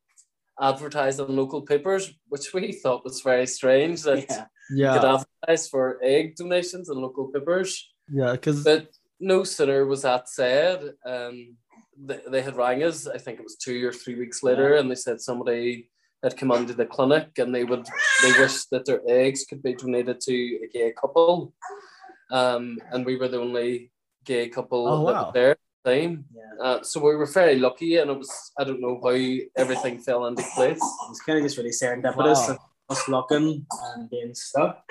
[0.61, 4.46] advertise on local papers, which we thought was very strange that Yeah.
[4.70, 7.90] You could Yeah, advertise for egg donations and local papers.
[8.09, 8.88] yeah, because But
[9.20, 11.56] no sooner was that said, um,
[12.09, 13.06] they, they had rang us.
[13.06, 15.90] I think it was two or three weeks later, and they said somebody
[16.22, 17.87] had come onto the clinic and they would
[18.22, 21.54] they wished that their eggs could be donated to a gay couple,
[22.30, 23.90] um, and we were the only
[24.24, 25.24] gay couple Oh, that wow.
[25.26, 26.24] was there at time.
[26.35, 26.62] Yeah.
[26.64, 29.16] Uh, so we were very lucky, and it was I don't know how
[29.62, 30.76] everything fell into place.
[30.76, 32.59] It was kind of just really serendipitous Wow.
[32.90, 33.64] Us and
[34.11, 34.85] being stuck.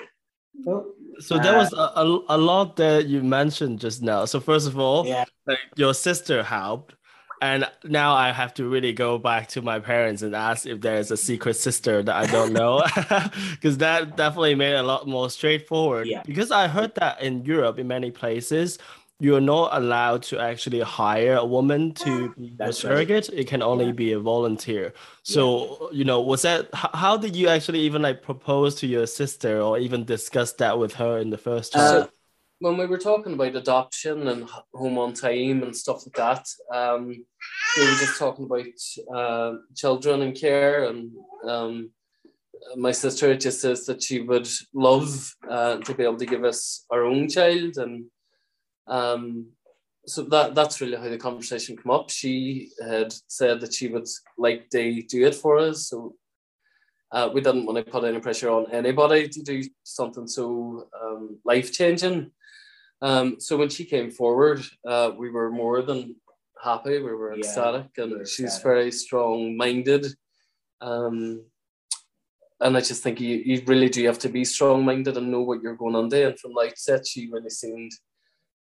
[0.64, 4.24] Well, so there uh, was a, a, a lot that you mentioned just now.
[4.24, 6.94] So first of all, yeah, like your sister helped,
[7.40, 11.10] and now I have to really go back to my parents and ask if there's
[11.10, 12.82] a secret sister that I don't know,
[13.52, 16.06] because that definitely made it a lot more straightforward.
[16.06, 16.22] Yeah.
[16.26, 18.78] Because I heard that in Europe, in many places,
[19.20, 22.90] you're not allowed to actually hire a woman to be a That's right.
[22.90, 23.28] surrogate.
[23.28, 23.92] It can only Yeah.
[24.04, 24.94] be a volunteer.
[25.22, 29.06] So you know, was that h- how did you actually even like propose to your
[29.06, 32.06] sister or even discuss that with her in the first Uh,
[32.60, 36.44] when we were talking about adoption and home on time and stuff like that,
[36.78, 37.08] um,
[37.76, 38.74] we were just talking about
[39.18, 40.84] uh, children and care.
[40.84, 41.10] And
[41.44, 41.90] um,
[42.76, 46.84] my sister just says that she would love uh, to be able to give us
[46.90, 47.78] our own child.
[47.78, 48.06] And
[48.90, 49.46] um,
[50.06, 52.10] so that that's really how the conversation came up.
[52.10, 55.88] She had said that she would like to do it for us.
[55.88, 56.16] So
[57.12, 61.38] uh, we didn't want to put any pressure on anybody to do something so um,
[61.44, 62.30] life changing.
[63.02, 66.16] Um, so when she came forward, uh, we were more than
[66.62, 66.98] happy.
[66.98, 68.62] We were Yeah, ecstatic, and we were she's ecstatic.
[68.64, 70.06] very strong minded.
[70.80, 71.44] Um,
[72.60, 75.40] and I just think you, you really do have to be strong minded and know
[75.40, 76.28] what you're going on to.
[76.28, 77.92] And from the outset, she really seemed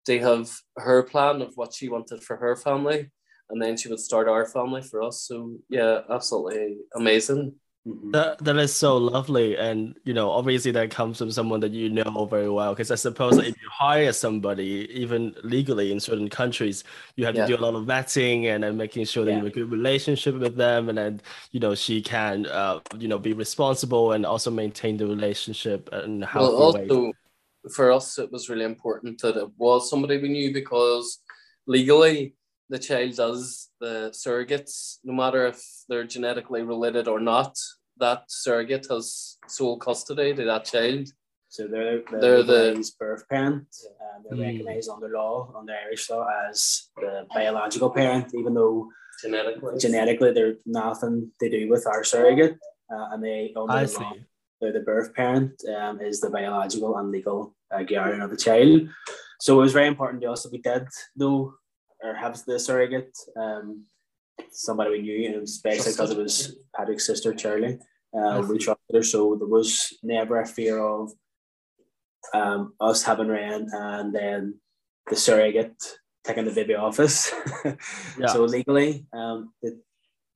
[0.07, 3.11] to have her plan of what she wanted for her family,
[3.49, 5.23] and then she would start our family for us.
[5.27, 7.55] So yeah, absolutely amazing.
[7.87, 8.13] mhm.
[8.13, 11.89] That that is so lovely, and you know, obviously that comes from someone that you
[11.89, 12.73] know very well.
[12.73, 16.85] Because I suppose if you hire somebody, even legally in certain countries,
[17.17, 17.43] you have Yeah.
[17.43, 19.69] to do a lot of vetting and then making sure that you have a good
[19.71, 24.25] relationship with them, and then you know she can, uh, you know, be responsible and
[24.25, 26.97] also maintain the relationship and a Well, healthy way.
[27.67, 31.19] Also for us, it was really important that it was somebody we knew because
[31.67, 32.35] legally
[32.69, 37.57] the child does the surrogates, no matter if they're genetically related or not.
[37.99, 41.07] That surrogate has sole custody to that child.
[41.49, 43.67] So they're, They're they're the- the birth parent.
[44.01, 44.41] Um, they're Mm.
[44.51, 48.89] recognised under law, under Irish law, as the biological parent, even though
[49.23, 49.77] Genetically.
[49.79, 52.57] genetically they're nothing to do with our surrogate.
[52.91, 54.23] Uh, and they under I the law, see.
[54.61, 58.89] they're the birth parent um, is the biological and legal uh, guardian of the child.
[59.39, 61.53] So it was very important to us that we did know
[62.03, 63.85] or have the surrogate, um,
[64.51, 67.79] somebody we knew, and especially because it was Patrick's sister Charlie.
[68.13, 71.11] Um, we trusted her, so there was never a fear of
[72.33, 74.59] um, us having Ryan and then
[75.09, 75.75] the surrogate
[76.23, 77.31] taking the baby off us.
[78.19, 78.27] Yeah.
[78.27, 79.79] So legally, um, the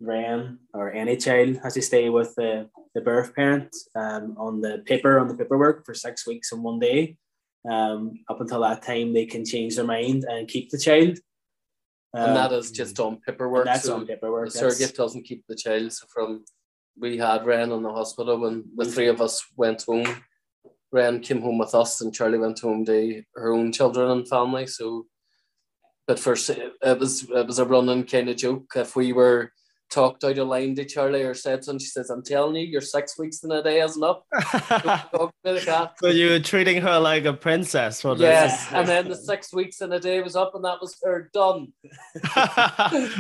[0.01, 4.83] Ryan or any child has to stay with the, the birth parent um, on the
[4.85, 7.17] paper on the paperwork for six weeks and one day.
[7.69, 11.19] Um, up until that time, they can change their mind and keep the child.
[12.13, 13.65] and that Um, just on paperwork.
[13.65, 14.49] that's so on paperwork.
[14.49, 15.93] the that's- surrogate doesn't keep the child.
[15.93, 16.43] So from
[16.99, 20.07] we had Wren in the hospital when the three of us went home.
[20.91, 24.67] Wren came home with us, and Charlie went home to her own children and family.
[24.67, 25.05] So,
[26.05, 28.65] but first it was it was a running kind of joke.
[28.75, 29.53] If we were
[29.91, 31.79] talked out of line to Charlie or said something.
[31.79, 34.25] She says, I'm telling you, you're six weeks in a day isn't up.
[34.33, 35.93] Talk to the cat.
[36.01, 38.23] so you were treating her like a princess for this.
[38.23, 41.29] Yes, and then the six weeks in a day was up, and that was her
[41.33, 41.73] done.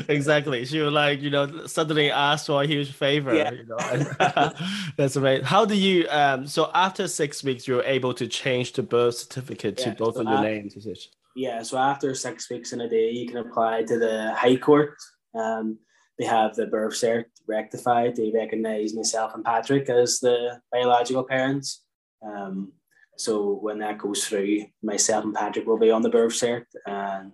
[0.09, 0.65] exactly.
[0.65, 3.35] She was like, you know, suddenly asked for a huge favor.
[3.35, 3.51] Yeah.
[3.51, 4.51] You know,
[4.97, 5.45] that's amazing.
[5.45, 6.07] How do you?
[6.09, 10.15] Um, so after six weeks, you were able to change the birth certificate to both
[10.15, 10.75] so of your names.
[10.75, 10.99] Is it?
[11.35, 14.95] Yeah, so after six weeks in a day, you can apply to the High Court.
[15.33, 15.77] Um,
[16.19, 18.15] they have the birth cert rectified.
[18.15, 21.83] They recognise myself and Patrick as the biological parents.
[22.21, 22.73] Um,
[23.17, 27.31] so when that goes through, myself and Patrick will be on the birth cert, and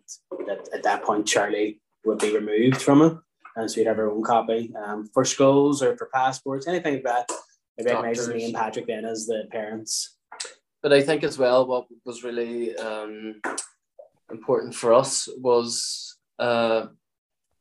[0.50, 3.14] at, at that point, Charlie would be removed from it,
[3.56, 7.04] and so we'd have our own copy um, for schools or for passports, anything like
[7.04, 7.32] that.
[7.78, 10.18] It recognises me and Patrick then as the parents.
[10.82, 13.42] But I think as well, what was really um,
[14.32, 16.88] important for us was uh,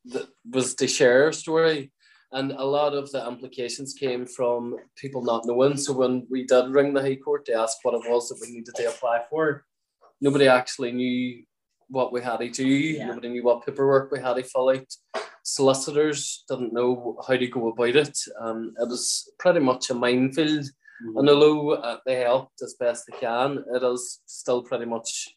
[0.06, 1.92] the, was to share our story,
[2.32, 5.76] and a lot of the implications came from people not knowing.
[5.76, 8.52] So when we did ring the High Court to ask what it was that we
[8.52, 9.64] needed to apply for,
[10.20, 11.44] nobody actually knew
[11.88, 12.66] what we had to do.
[12.66, 13.06] Yeah.
[13.06, 14.86] Nobody knew what paperwork we had to fill out.
[15.44, 18.18] Solicitors didn't know how to go about it.
[18.40, 20.66] Um, it was pretty much a minefield.
[21.14, 25.28] And although uh, they helped as best they can, it is still pretty much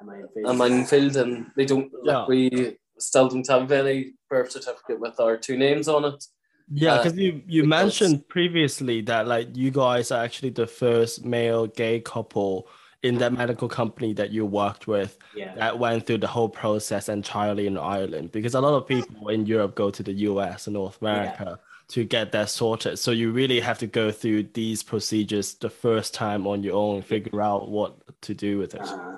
[0.00, 1.90] Am I a minefield, and they don't.
[2.04, 2.18] Yeah.
[2.18, 6.24] Like, we still don't have any birth certificate with our two names on it.
[6.70, 10.66] Yeah, Uh, because you you because- mentioned previously that like you guys are actually the
[10.66, 12.68] first male gay couple
[13.02, 15.54] in that medical company that you worked with Yeah.
[15.54, 19.46] that went through the whole process entirely in Ireland because a lot of people in
[19.46, 21.60] Europe go to the US and North America
[21.94, 22.98] to get that sorted.
[22.98, 27.00] So you really have to go through these procedures the first time on your own,
[27.02, 28.82] figure out what to do with it.
[28.82, 29.16] Uh,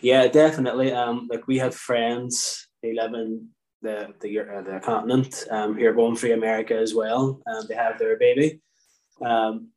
[0.00, 0.92] yeah, definitely.
[0.92, 3.48] Um, like we have friends in
[3.82, 7.40] the the uh, the continent um, who are going through America as well.
[7.46, 8.60] Um, they have their baby,
[9.24, 9.68] um,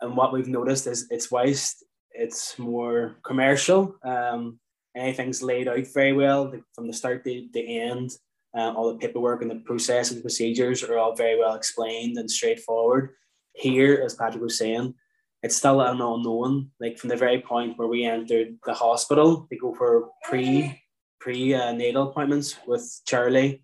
[0.00, 3.96] and what we've noticed is it's whilst it's more commercial.
[4.04, 4.58] Um,
[4.96, 8.10] anything's laid out very well from the start to the end.
[8.54, 12.30] Um, all the paperwork and the process and procedures are all very well explained and
[12.30, 13.10] straightforward.
[13.54, 14.94] Here, as Patrick was saying,
[15.42, 16.70] it's still an unknown.
[16.80, 20.80] Like from the very point where we entered the hospital, they go for pre
[21.26, 23.60] pre uh, appointments with Charlie,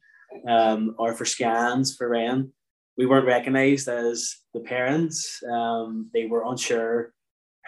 [0.48, 2.52] um, or for scans for Wren.
[2.98, 5.40] We weren't recognised as the parents.
[5.48, 7.14] Um, they were unsure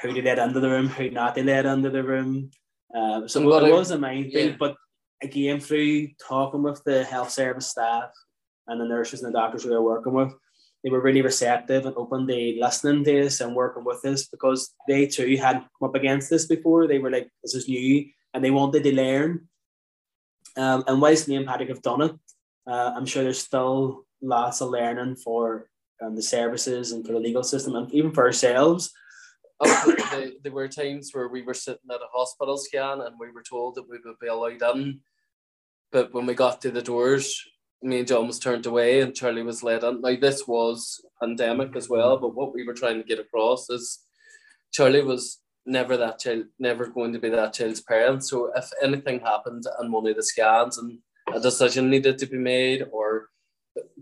[0.02, 2.50] who to let into the room, who not to let into the room.
[2.92, 4.56] Um, so it was a minefield, yeah.
[4.58, 4.74] but
[5.22, 8.10] again, through talking with the health service staff
[8.66, 10.32] and the nurses and the doctors who they're working with,
[10.82, 14.74] they were really receptive and open to listening to us and working with us because
[14.88, 16.88] they too hadn't come up against this before.
[16.88, 19.48] They were like, this is new and they wanted to learn.
[20.56, 22.12] Um, and whilst me and Patrick have done it,
[22.66, 25.68] uh, I'm sure there's still lots of learning for
[26.02, 28.92] um, the services and for the legal system and even for ourselves.
[29.64, 30.36] Absolutely.
[30.42, 33.76] there were times where we were sitting at a hospital scan and we were told
[33.76, 35.00] that we would be allowed in.
[35.92, 37.40] But when we got to the doors,
[37.82, 40.00] me and Jon was turned away and Charlie was let in.
[40.00, 44.00] Now this was pandemic as well, but what we were trying to get across is
[44.72, 48.24] Charlie was never that child, never going to be that child's parent.
[48.24, 50.98] So if anything happened and one of the scans and
[51.32, 53.28] a decision needed to be made, or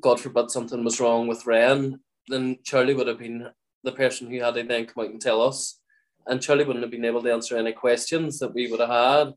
[0.00, 3.48] God forbid something was wrong with Wren, then Charlie would have been
[3.84, 5.80] the person who had to then come out and tell us.
[6.26, 9.34] And Charlie wouldn't have been able to answer any questions that we would have had.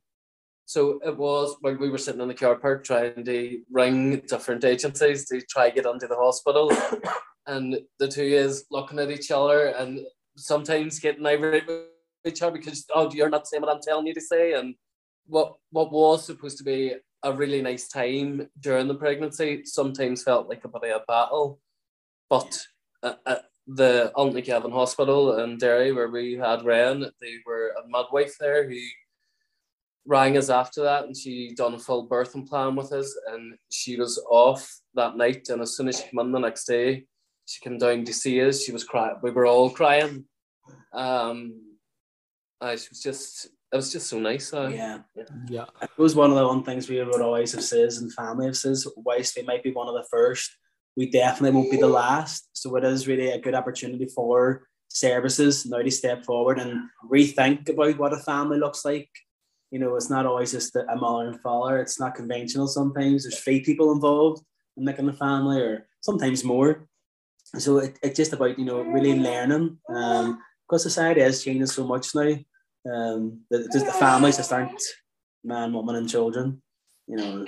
[0.65, 4.63] So it was like we were sitting in the car park trying to ring different
[4.65, 6.71] agencies to try get onto the hospital.
[7.47, 9.99] and the two is looking at each other and
[10.35, 11.67] sometimes getting irate
[12.25, 14.53] each other because oh you're not saying what I'm telling you to say.
[14.53, 14.75] And
[15.27, 20.47] what what was supposed to be a really nice time during the pregnancy sometimes felt
[20.47, 21.59] like a bit of a battle.
[22.29, 22.59] But
[23.01, 23.35] uh, uh,
[23.67, 28.77] the Altnagelvin Hospital in Derry, where we had Wren, they were a midwife there who
[30.07, 33.97] rang us after that and she done a full birthing plan with us and she
[33.97, 37.05] was off that night and as soon as she came in the next day,
[37.47, 38.63] she came down to see us.
[38.63, 39.15] She was crying.
[39.21, 40.25] We were all crying.
[40.93, 41.74] Um,
[42.61, 44.53] uh, she was just, it was just so nice.
[44.53, 44.99] Uh, Yeah.
[45.49, 45.65] Yeah.
[45.81, 48.57] It was one of the one things we would always have says and family have
[48.57, 50.55] says, whilst we might be one of the first,
[50.95, 52.49] we definitely won't be the last.
[52.53, 57.67] So it is really a good opportunity for services now to step forward and rethink
[57.69, 59.09] about what a family looks like.
[59.71, 61.79] You know, it's not always just a mother and father.
[61.79, 63.23] It's not conventional sometimes.
[63.23, 64.41] There's three people involved
[64.77, 66.87] in making a family or sometimes more.
[67.57, 69.77] So it, it's just about, you know, really learning.
[69.93, 72.33] Um, because society has changed so much now.
[72.91, 74.81] Um, the, the families just aren't
[75.43, 76.61] man, woman, and children.
[77.07, 77.45] You know,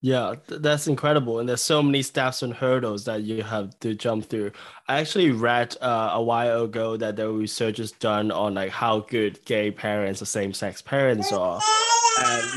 [0.00, 1.40] Yeah, th- that's incredible.
[1.40, 4.52] And there's so many steps and hurdles that you have to jump through.
[4.86, 9.00] I actually read uh, a while ago that there were researches done on like how
[9.00, 11.60] good gay parents or same-sex parents are.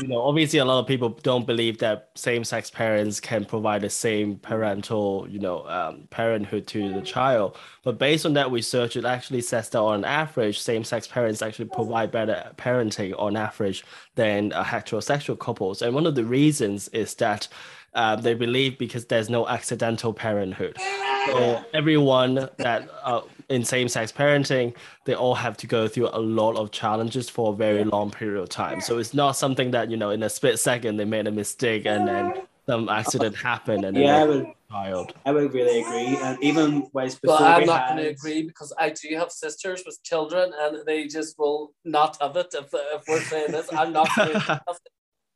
[0.00, 3.90] You know, obviously, a lot of people don't believe that same-sex parents can provide the
[3.90, 7.56] same parental, you know, um, parenthood to the child.
[7.84, 12.10] But based on that research, it actually says that on average, same-sex parents actually provide
[12.10, 13.84] better parenting on average
[14.16, 15.82] than uh, heterosexual couples.
[15.82, 17.46] And one of the reasons is that
[17.94, 20.78] um, they believe because there's no accidental parenthood.
[21.26, 24.74] So everyone that uh, in same-sex parenting,
[25.04, 28.40] they all have to go through a lot of challenges for a very long period
[28.40, 28.80] of time.
[28.80, 31.86] So it's not something that you know in a split second they made a mistake
[31.86, 35.14] and then some accident happened and then Yeah, I they would, child.
[35.26, 36.16] I would really agree.
[36.16, 39.82] And even whilst before But I'm not going to agree because I do have sisters
[39.84, 43.68] with children and they just will not have it if, if we're saying this.
[43.72, 44.60] I'm not going to.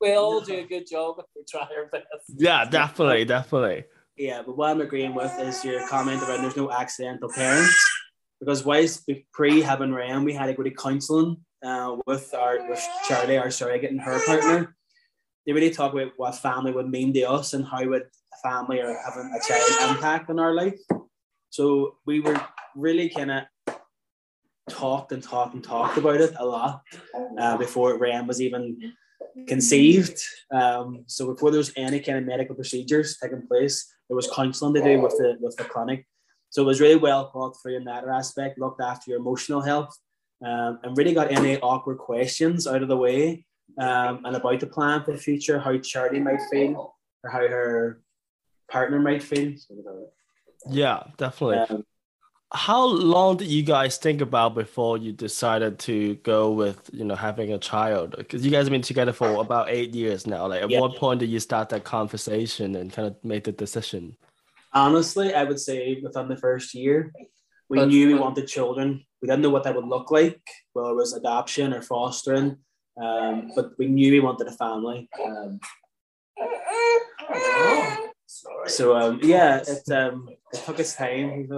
[0.01, 2.07] We all do a good job if we try our best.
[2.37, 3.85] Yeah, definitely, definitely.
[4.17, 7.75] Yeah, but what I'm agreeing with is your comment about there's no accidental parents.
[8.41, 12.83] Because whilst pre having Wren, we had a go to counselling uh, with our with
[13.09, 14.77] Charlie, our surrogate, and her partner.
[15.47, 18.09] They really talk about what family would mean to us and how would
[18.43, 20.79] family or having a child impact on our life.
[21.51, 22.41] So we were
[22.75, 23.45] really kind of
[24.69, 26.83] talked and talked and talked about it a lot
[27.39, 28.93] uh, before Wren was even
[29.47, 30.21] conceived.
[30.51, 34.75] Um, so before there was any kind of medical procedures taking place, there was counselling
[34.75, 36.07] to do with the with the clinic.
[36.51, 39.97] So it was really well thought through in that aspect, looked after your emotional health,
[40.45, 43.45] um, and really got any awkward questions out of the way,
[43.81, 46.95] um, and about the plan for the future, how Charlie might feel,
[47.25, 48.01] or how her
[48.71, 49.55] partner might feel.
[50.69, 51.59] Yeah, definitely.
[51.59, 51.85] Um,
[52.53, 57.17] How long did you guys think about before you decided to go with, you know,
[57.17, 58.15] having a child?
[58.17, 60.47] Because you guys have been together for about eight years now.
[60.47, 60.81] Like, at Yeah.
[60.81, 64.17] what point did you start that conversation and kind of make the decision?
[64.73, 67.11] honestly, I would say within the first year,
[67.71, 69.07] we But- knew we wanted children.
[69.23, 70.43] We didn't know what that would look like,
[70.75, 72.59] whether it was adoption or fostering,
[73.01, 75.09] um, but we knew we wanted a family.
[75.25, 75.61] Um,
[78.67, 81.49] so um, yeah, it um, it took us time.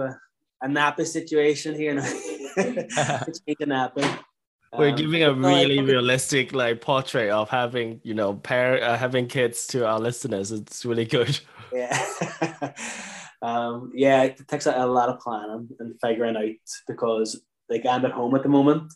[0.61, 2.03] A, nappy situation here now.
[2.57, 4.19] it's a nappy.
[4.77, 9.27] We're Um, giving a really realistic like portrait of having, you know, pair uh, having
[9.27, 10.51] kids to our listeners.
[10.51, 11.39] It's really good.
[11.71, 12.03] Yeah.
[13.43, 17.39] um, yeah, it takes a, a lot of planning and figuring out because
[17.69, 18.91] like I'm at home at the moment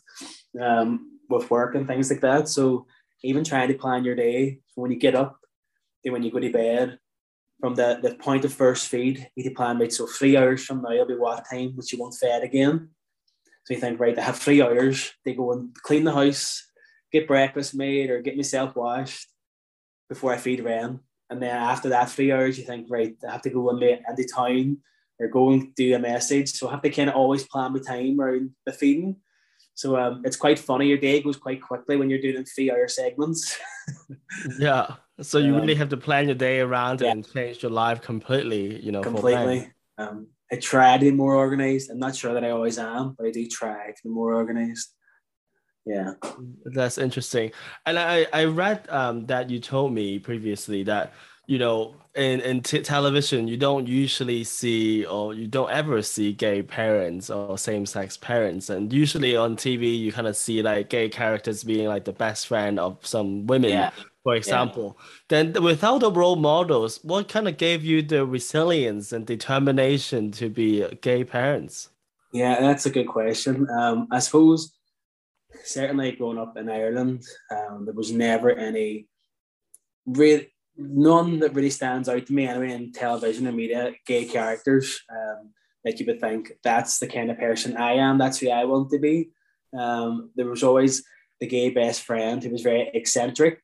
[0.60, 2.48] um, with work and things like that.
[2.48, 2.86] So
[3.22, 5.38] even trying to plan your day when you get up
[6.04, 6.98] to when you go to bed,
[7.64, 9.90] from the, the point of first feed, you plan right.
[9.90, 12.90] So three hours from now it'll be what time which you won't fed again.
[13.64, 15.12] So you think, right, I have three hours.
[15.24, 16.62] They go and clean the house,
[17.10, 19.28] get breakfast made, or get myself washed
[20.10, 21.00] before I feed Wren.
[21.30, 24.10] And then after that three hours, you think, right, I have to go and into,
[24.10, 24.76] into town
[25.18, 26.52] or go and do a message.
[26.52, 29.16] So I have to kind of always plan my time around the feeding.
[29.72, 30.88] So um, it's quite funny.
[30.88, 33.58] Your day goes quite quickly when you're doing three hour segments.
[34.58, 34.96] Yeah.
[35.20, 37.12] So you Um, really have to plan your day around yeah.
[37.12, 39.72] and change your life completely, you know, completely.
[39.96, 41.90] Um, I try to be more organized.
[41.90, 44.88] I'm not sure that I always am, but I do try to be more organized.
[45.86, 46.14] Yeah.
[46.64, 47.52] That's interesting.
[47.86, 51.12] And I, I read um, that you told me previously that,
[51.46, 56.32] you know, in, in t- television, you don't usually see or you don't ever see
[56.32, 58.70] gay parents or same sex parents.
[58.70, 62.46] And usually on TV, you kind of see like gay characters being like the best
[62.46, 63.90] friend of some women, Yeah.
[64.24, 64.98] For example.
[65.28, 70.48] Then without the role models, what kind of gave you the resilience and determination to
[70.48, 71.90] be gay parents?
[72.32, 73.68] Yeah, that's a good question.
[73.70, 74.72] Um, I suppose
[75.62, 79.06] certainly growing up in Ireland, um, there was never any
[80.06, 80.40] real
[80.76, 85.00] none that really stands out to me anyway in television and media, gay characters.
[85.08, 85.52] Um,
[85.84, 88.90] like you would think that's the kind of person I am, that's who I want
[88.90, 89.28] to be.
[89.78, 91.04] Um, there was always
[91.40, 93.60] the gay best friend who was very eccentric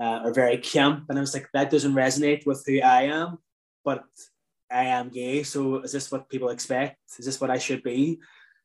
[0.00, 3.38] uh, or very camp, and I was like, that doesn't resonate with who I am,
[3.84, 4.04] but
[4.70, 6.98] I am gay, so is this what people expect?
[7.18, 8.18] Is this what I should be?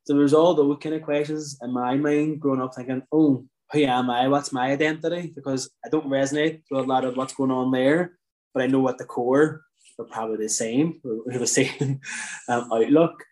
[0.04, 3.84] So there's all those kind of questions in my mind growing up thinking, oh, who
[3.84, 4.28] am I?
[4.28, 5.32] What's my identity?
[5.34, 8.18] Because I don't resonate with a lot of what's going on there,
[8.52, 9.62] but I know at the core
[9.98, 11.00] we're probably the same.
[11.04, 12.00] We have the same
[12.48, 13.22] um, outlook.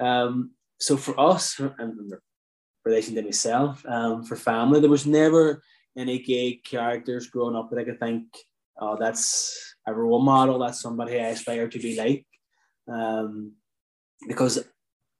[0.00, 2.12] Um, so for us, and in
[2.84, 5.62] relation to myself, um, for family, there was never
[5.96, 8.24] any gay characters growing up that I could think,
[8.78, 10.58] oh, that's a role model.
[10.58, 12.26] That's somebody I aspire to be like.
[12.88, 13.52] Um,
[14.26, 14.64] because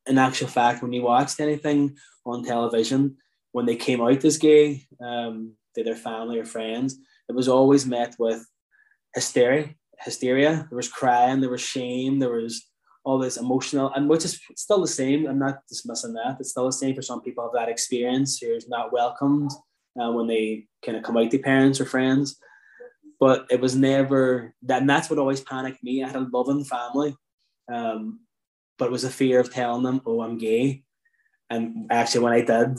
[0.06, 1.96] in actual fact, when you watched anything
[2.26, 3.16] on television,
[3.52, 6.98] when they came out as gay um, to their family or friends,
[7.28, 8.44] it was always met with
[9.14, 9.70] hysteria,
[10.00, 10.66] hysteria.
[10.68, 12.66] There was crying, there was shame, there was
[13.04, 15.26] all this emotional, and which is still the same.
[15.26, 16.38] I'm not dismissing that.
[16.40, 19.50] It's still the same for some people have that experience who's not welcomed
[20.00, 22.36] uh, when they kind of come out to parents or friends.
[23.20, 26.02] But it was never that, and that's what always panicked me.
[26.02, 27.16] I had a loving family,
[27.72, 28.20] um,
[28.78, 30.82] but it was a fear of telling them, "Oh, I'm gay."
[31.48, 32.78] And actually, when I did,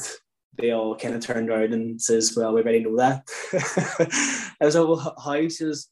[0.58, 3.28] they all kind of turned around and says, "Well, we already know that."
[4.62, 5.88] I was like, "Well, how?" She says,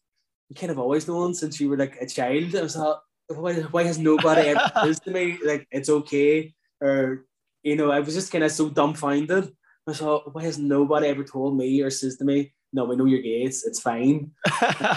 [0.49, 2.97] "You kind of always known since you were like a child." I was like,
[3.29, 7.25] "Why, why has nobody ever said to me like it's okay?" Or
[7.63, 9.55] you know, I was just kind of so dumbfounded.
[9.87, 13.05] I thought, "Why has nobody ever told me or says to me, no, we know
[13.05, 13.43] you're gay.
[13.43, 14.31] It's, it's fine."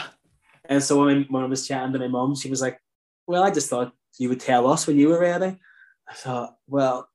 [0.64, 2.80] and so when, when I was chatting to my mom, she was like,
[3.26, 5.59] "Well, I just thought you would tell us when you were ready."
[6.09, 7.09] I thought, "Well."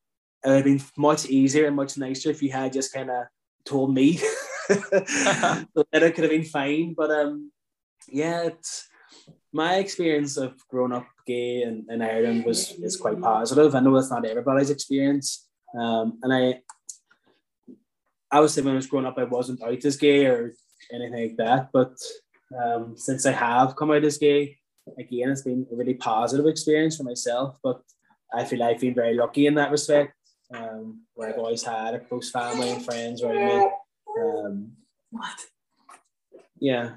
[0.44, 3.26] it would have been much easier and much nicer if you had just kind of
[3.66, 4.18] told me.
[4.68, 6.94] so then it could have been fine.
[6.98, 7.52] But um,
[8.08, 8.88] yeah, it's
[9.54, 13.76] my experience of growing up gay in, in Ireland was is quite positive.
[13.76, 15.48] I know that's not everybody's experience.
[15.78, 16.62] Um, and I
[18.32, 20.54] I would say when I was growing up I wasn't out as gay or
[20.92, 21.70] anything like that.
[21.74, 21.96] But
[22.64, 24.58] um, since I have come out as gay,
[24.98, 27.58] again it's been a really positive experience for myself.
[27.64, 27.82] But
[28.34, 30.14] I feel I've been very lucky in that respect
[30.54, 33.70] um, where I've always had a close family and friends around me.
[34.20, 34.72] Um,
[35.12, 35.40] what?
[36.60, 36.92] Yeah.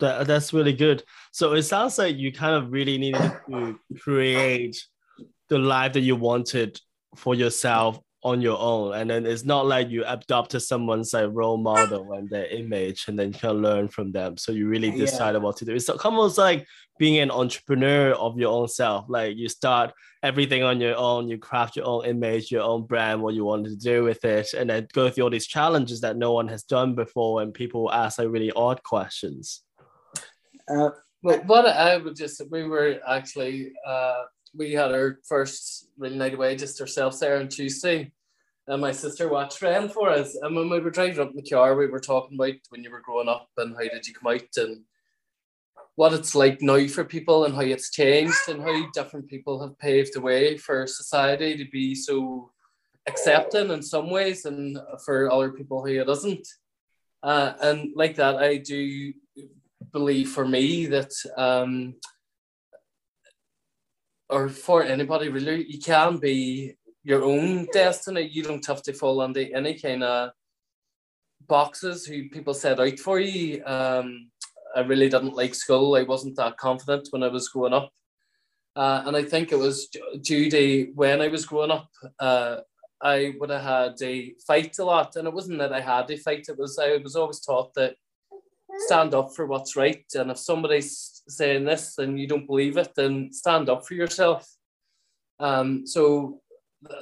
[0.00, 1.04] That, that's really good.
[1.32, 4.84] So it sounds like you kind of really needed to create
[5.48, 6.80] the life that you wanted
[7.16, 8.94] for yourself on your own.
[8.94, 13.18] And then it's not like you adopted someone's like role model and their image and
[13.18, 14.38] then you can learn from them.
[14.38, 15.44] So you really decided yeah.
[15.44, 15.74] what to do.
[15.74, 16.66] It's almost like
[16.98, 19.04] being an entrepreneur of your own self.
[19.08, 23.20] Like you start everything on your own, you craft your own image, your own brand,
[23.20, 26.16] what you want to do with it, and then go through all these challenges that
[26.16, 29.62] no one has done before and people ask like really odd questions.
[30.66, 30.90] Uh,
[31.22, 34.22] well, what I would just, we were actually, uh,
[34.56, 38.12] we had our first really night away just ourselves there on Tuesday.
[38.66, 40.36] And my sister watched Wren for us.
[40.40, 42.90] And when we were driving up in the car, we were talking about when you
[42.90, 44.82] were growing up and how did you come out and
[45.96, 49.78] what it's like now for people and how it's changed and how different people have
[49.78, 52.50] paved the way for society to be so
[53.06, 56.48] accepting in some ways and for other people who it isn't.
[57.22, 59.12] Uh, and like that, I do
[59.92, 61.94] believe for me that um,
[64.28, 68.22] or for anybody really, you can be your own destiny.
[68.22, 70.30] You don't have to fall under any kind of
[71.46, 73.62] boxes who people set out for you.
[73.64, 74.30] Um,
[74.74, 75.96] I really didn't like school.
[75.96, 77.92] I wasn't that confident when I was growing up.
[78.74, 79.88] Uh, and I think it was
[80.24, 82.56] to when I was growing up, uh,
[83.00, 85.14] I would have had a fight a lot.
[85.16, 87.96] And it wasn't that I had a fight, it was I was always taught that
[88.86, 90.04] stand up for what's right.
[90.14, 94.48] And if somebody's saying this and you don't believe it, then stand up for yourself.
[95.40, 96.40] Um, so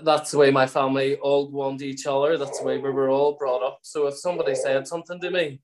[0.04, 2.38] that's the way my family all wanted each other.
[2.38, 3.80] That's the way we were all brought up.
[3.82, 5.60] So if somebody said something to me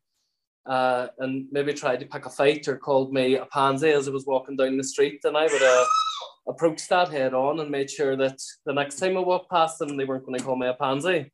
[0.67, 4.11] uh, and maybe tried to pick a fight or called me a pansy as I
[4.11, 5.87] was walking down the street, then I would have
[6.49, 9.97] approached that head on and made sure that the next time I walked past them,
[9.97, 11.31] they weren't going to call me a pansy.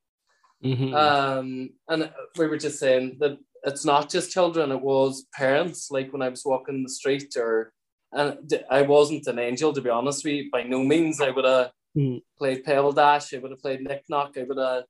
[0.65, 0.95] Mm-hmm.
[0.95, 5.91] Um, and we were just saying that it's not just children; it was parents.
[5.91, 7.73] Like when I was walking the street, or
[8.13, 8.39] and
[8.71, 10.51] I wasn't an angel to be honest with you.
[10.51, 12.21] By no means, I would have mm.
[12.39, 13.35] played Pebble Dash.
[13.35, 14.37] I would have played Nick Knock.
[14.39, 14.85] I would have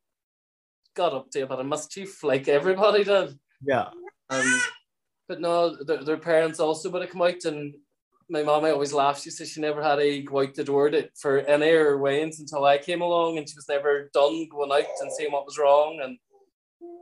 [0.95, 3.39] got up to a bit of mischief like everybody did.
[3.63, 3.89] Yeah.
[4.31, 4.61] Um,
[5.29, 7.75] but no, their, their parents also would have come out and
[8.29, 9.23] my mom always laughs.
[9.23, 12.41] She says she never had a go out the door to, for any or Wayne's
[12.41, 15.59] until I came along, and she was never done going out and seeing what was
[15.59, 16.19] wrong and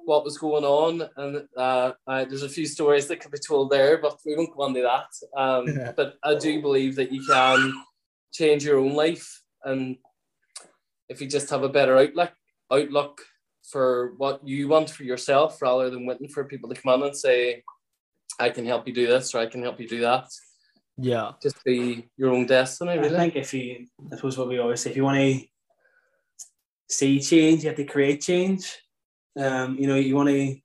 [0.05, 1.09] what was going on.
[1.17, 4.57] And uh, uh, there's a few stories that could be told there, but we won't
[4.57, 5.41] go into that.
[5.41, 5.93] Um, yeah.
[5.97, 7.73] But I do believe that you can
[8.33, 9.97] change your own life and
[11.09, 12.33] if you just have a better outlook
[12.73, 13.21] outlook
[13.71, 17.17] for what you want for yourself rather than waiting for people to come on and
[17.17, 17.63] say
[18.41, 20.27] i can help you do this or i can help you do that
[20.97, 23.15] yeah just be your own destiny really.
[23.15, 25.41] i think if you i suppose what we always say if you want to
[26.89, 28.79] see change you have to create change
[29.39, 30.57] um you know you want to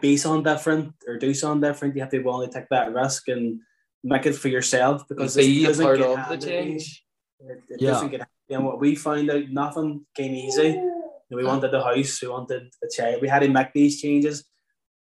[0.00, 2.92] be something different or do something different you have to be willing to take that
[2.92, 3.60] risk and
[4.02, 7.06] make it for yourself because be a part of the change
[7.40, 7.90] it, it yeah.
[7.90, 8.30] doesn't get happy.
[8.50, 10.80] and what we found out, nothing came easy.
[11.30, 13.20] we wanted the house, we wanted a child.
[13.20, 14.44] We had to make these changes,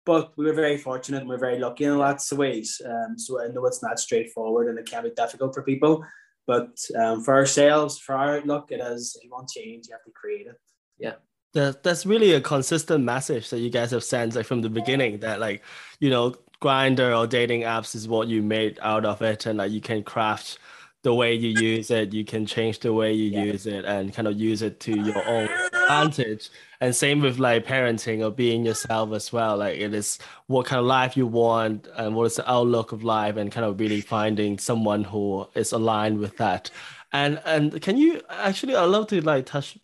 [0.05, 2.82] but we were very fortunate and we are very lucky in lots of ways.
[2.86, 6.03] Um, so I know it's not straightforward and it can be difficult for people,
[6.47, 10.03] but um, for ourselves, for our outlook, it is if you want change, you have
[10.03, 10.59] to create it.
[10.97, 11.15] Yeah.
[11.54, 15.20] That, that's really a consistent message that you guys have sent like from the beginning
[15.20, 15.62] that like
[15.99, 19.72] you know Grindr or dating apps is what you made out of it, and like
[19.72, 20.60] you can craft
[21.04, 23.43] the way you use it, you can change the way you yeah.
[23.45, 26.52] use it, and kind of use it to your own advantage.
[26.80, 29.58] And same with like parenting or being yourself as well.
[29.58, 33.04] Like it is what kind of life you want, and what is the outlook of
[33.04, 36.70] life, and kind of really finding someone who is aligned with that.
[37.12, 38.76] And and can you actually?
[38.76, 39.80] I'd love to like touch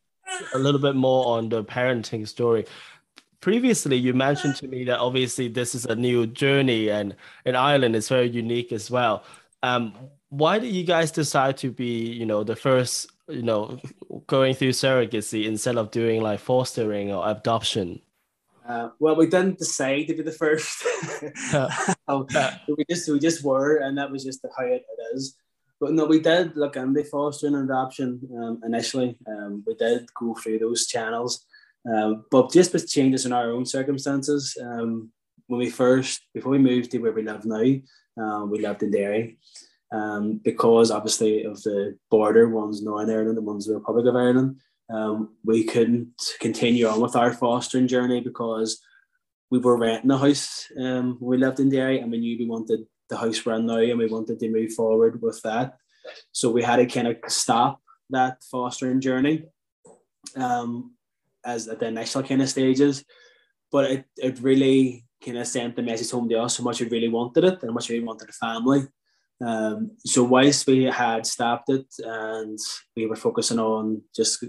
[0.53, 2.65] a little bit more on the parenting story
[3.41, 7.15] previously you mentioned to me that obviously this is a new journey and
[7.45, 9.23] in Ireland it's very unique as well.
[9.63, 9.93] Um,
[10.30, 13.80] why did you guys decide to be, you know, the first, you know,
[14.28, 18.01] going through surrogacy instead of doing like fostering or adoption?
[18.67, 20.84] Uh, well, we didn't decide to be the first.
[22.07, 22.28] um,
[22.67, 25.38] we just we just were, and that was just the how it, it is.
[25.80, 29.17] But no, we did look into fostering and adoption um, initially.
[29.28, 31.45] Um, we did go through those channels,
[31.91, 35.11] um, but just with changes in our own circumstances, um,
[35.47, 37.75] when we first, before we moved to where we live now,
[38.21, 39.38] uh, we lived in Derry.
[39.89, 44.59] Um, because obviously of the border, one's Northern Ireland and one's the Republic of Ireland,
[44.89, 48.82] um, we couldn't continue on with our fostering journey because
[49.49, 52.82] we were renting a house um, we lived in Derry and we knew we wanted
[53.09, 55.77] the house we're in now and we wanted to move forward with that.
[56.31, 59.45] So we had to kind of stop that fostering journey.
[60.35, 60.97] Um,
[61.47, 63.03] as at the initial kind of stages.
[63.71, 66.89] But it, it really kind of sent the message home to us how much we
[66.89, 68.83] really wanted it and how much we really wanted a family.
[69.43, 72.59] Um, so whilst we had stopped it and
[72.95, 74.43] we were focusing on just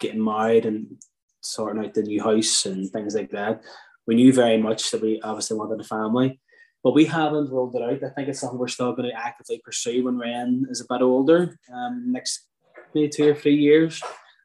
[0.00, 1.00] getting married and
[1.40, 3.62] sorting out the new house and things like that,
[4.06, 6.40] we knew very much that we obviously wanted a family.
[6.84, 8.04] But we haven't rolled it out.
[8.04, 11.02] I think it's something we're still going to actively pursue when Wren is a bit
[11.02, 12.46] older, um, next
[12.94, 14.00] maybe two or three years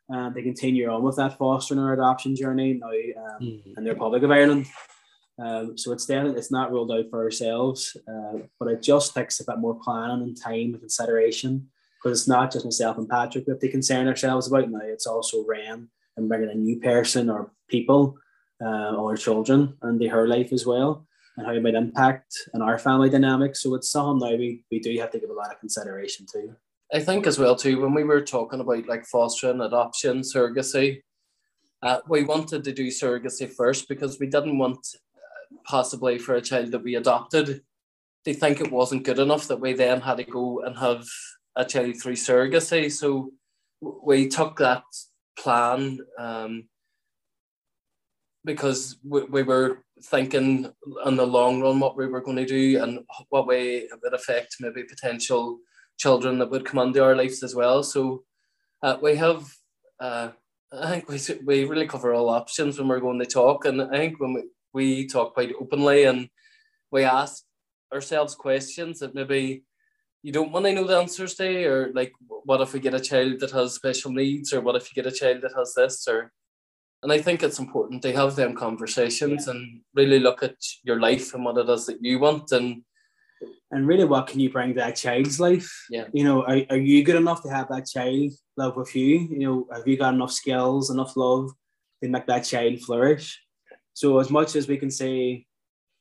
[0.10, 3.78] and they continue on with that fostering or adoption journey now um, mm-hmm.
[3.78, 4.66] in the Republic of Ireland.
[5.38, 9.40] Um, so it's definitely it's not ruled out for ourselves, uh, but it just takes
[9.40, 13.46] a bit more planning and time and consideration because it's not just myself and Patrick
[13.48, 14.82] have to concern ourselves about now.
[14.82, 18.18] It's also Wren and bringing a new person or people
[18.62, 21.08] uh, or children into her life as well
[21.40, 23.56] and how it might impact in our family dynamic.
[23.56, 26.56] So it's something now we, we do have to give a lot of consideration to.
[26.94, 31.02] I think as well too when we were talking about like fostering, adoption, surrogacy,
[31.82, 34.80] uh, we wanted to do surrogacy first because we didn't want
[35.16, 37.62] uh, possibly for a child that we adopted
[38.26, 41.06] to think it wasn't good enough that we then had to go and have
[41.56, 42.92] a child through surrogacy.
[42.92, 43.32] So
[43.82, 44.84] we took that
[45.38, 46.68] plan um,
[48.44, 50.72] because we, we were thinking
[51.06, 54.14] in the long run what we were going to do and what way it would
[54.14, 55.60] affect maybe potential
[55.98, 57.84] children that would come into our lives as well.
[57.84, 58.24] So
[58.82, 59.52] uh, we have,
[60.00, 60.30] uh,
[60.72, 63.66] I think we, we really cover all options when we're going to talk.
[63.66, 64.44] And I think when we,
[64.74, 66.30] we talk quite openly and
[66.92, 67.44] we ask
[67.94, 69.64] ourselves questions that maybe
[70.22, 73.00] you don't want to know the answers to, or like, what if we get a
[73.00, 76.08] child that has special needs, or what if you get a child that has this,
[76.08, 76.32] or
[77.02, 79.54] and I think it's important to have them conversations yeah.
[79.54, 82.84] and really look at your life and what it is that you want and
[83.72, 85.72] and really what can you bring to that child's life?
[85.90, 86.06] Yeah.
[86.12, 89.20] You know are, are you good enough to have that child love with you?
[89.32, 91.52] You know have you got enough skills enough love
[92.04, 93.40] to make that child flourish?
[93.94, 95.46] So as much as we can say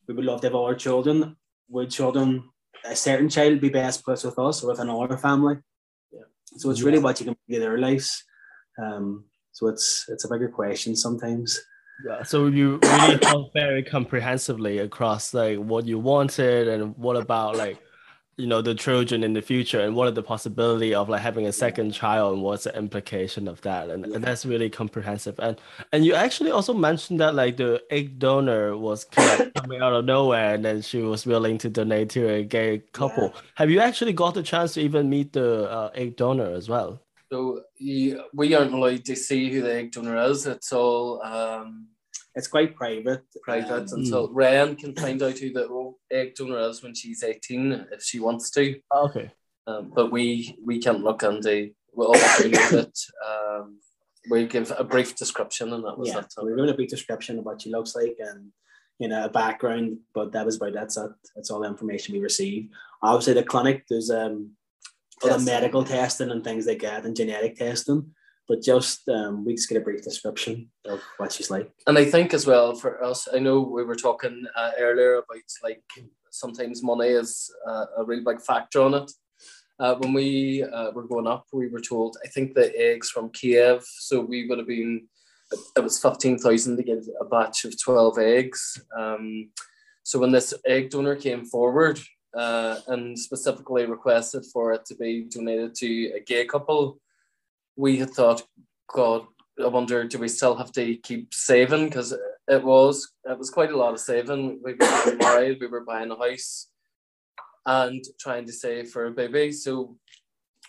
[0.06, 1.36] we would love to have all our children
[1.68, 2.48] would children
[2.84, 5.56] a certain child be best placed with us or with another family?
[6.10, 6.22] Yeah.
[6.56, 8.24] So it's really what you can to their lives.
[8.82, 9.26] Um
[9.58, 11.60] so it's it's a bigger question sometimes.
[12.06, 17.56] Yeah, so you really thought very comprehensively across like what you wanted and what about
[17.56, 17.82] like
[18.36, 21.48] you know the children in the future and what are the possibility of like having
[21.48, 23.90] a second child and what's the implication of that?
[23.90, 25.40] And, and that's really comprehensive.
[25.40, 25.60] And
[25.92, 29.92] and you actually also mentioned that like the egg donor was kind of coming out
[29.92, 33.32] of nowhere and then she was willing to donate to a gay couple.
[33.34, 33.40] Yeah.
[33.56, 37.02] have you actually got the chance to even meet the uh, egg donor as well
[37.30, 40.46] so you, we aren't allowed to see who the egg donor is.
[40.46, 41.88] It's all um,
[42.34, 43.24] it's quite private.
[43.42, 47.22] Private, um, and so Wren can find out who the egg donor is when she's
[47.22, 48.80] eighteen if she wants to.
[48.90, 49.30] Oh, okay.
[49.66, 51.70] Um, but we we can't look into.
[51.94, 53.78] We obviously know that um,
[54.30, 56.32] we give a brief description, and that was yeah, that.
[56.38, 58.52] We're giving a brief description of what she looks like and
[58.98, 61.14] you know a background, but that was about that's that.
[61.34, 62.72] That's all the information we received.
[63.02, 64.52] Obviously, the clinic there's um
[65.20, 68.14] for the medical testing and things like that and genetic testing.
[68.48, 71.70] But just um, we just get a brief description of what she's like.
[71.86, 75.42] And I think as well for us, I know we were talking uh, earlier about
[75.62, 75.82] like
[76.30, 79.10] sometimes money is uh, a real big factor on it.
[79.78, 83.30] Uh, when we uh, were going up, we were told I think the eggs from
[83.30, 85.08] Kiev, so we would have been
[85.76, 88.80] it was fifteen thousand to get a batch of twelve eggs.
[88.96, 89.50] Um,
[90.08, 92.00] So when this egg donor came forward
[92.36, 97.00] uh, and specifically requested for it to be donated to a gay couple,
[97.76, 98.42] we had thought,
[98.92, 99.26] God,
[99.62, 101.86] I wonder, do we still have to keep saving?
[101.86, 102.14] Because
[102.46, 104.60] it was it was quite a lot of saving.
[104.62, 106.68] We were married, we were buying a house,
[107.66, 109.52] and trying to save for a baby.
[109.52, 109.96] So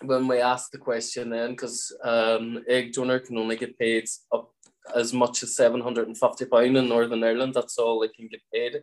[0.02, 4.52] when we asked the question then, because um, egg donor can only get paid up
[4.96, 7.54] as much as seven hundred and fifty pound in Northern Ireland.
[7.54, 8.82] That's all they can get paid.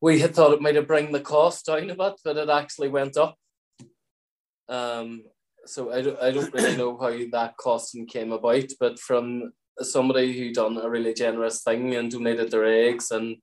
[0.00, 2.88] We had thought it might have bring the cost down a bit, but it actually
[2.88, 3.36] went up.
[4.68, 5.24] Um,
[5.66, 10.38] so I don't, I don't really know how that costing came about, but from somebody
[10.38, 13.36] who done a really generous thing and donated their eggs and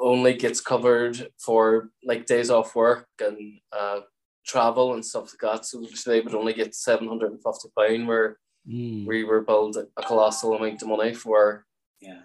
[0.00, 4.00] only gets covered for like days off work and uh,
[4.46, 5.66] travel and stuff like that.
[5.66, 8.38] So they would only get seven hundred and fifty pound, where
[8.68, 9.06] Mm.
[9.06, 11.64] we were billed a colossal amount of money for
[12.02, 12.22] Yeah.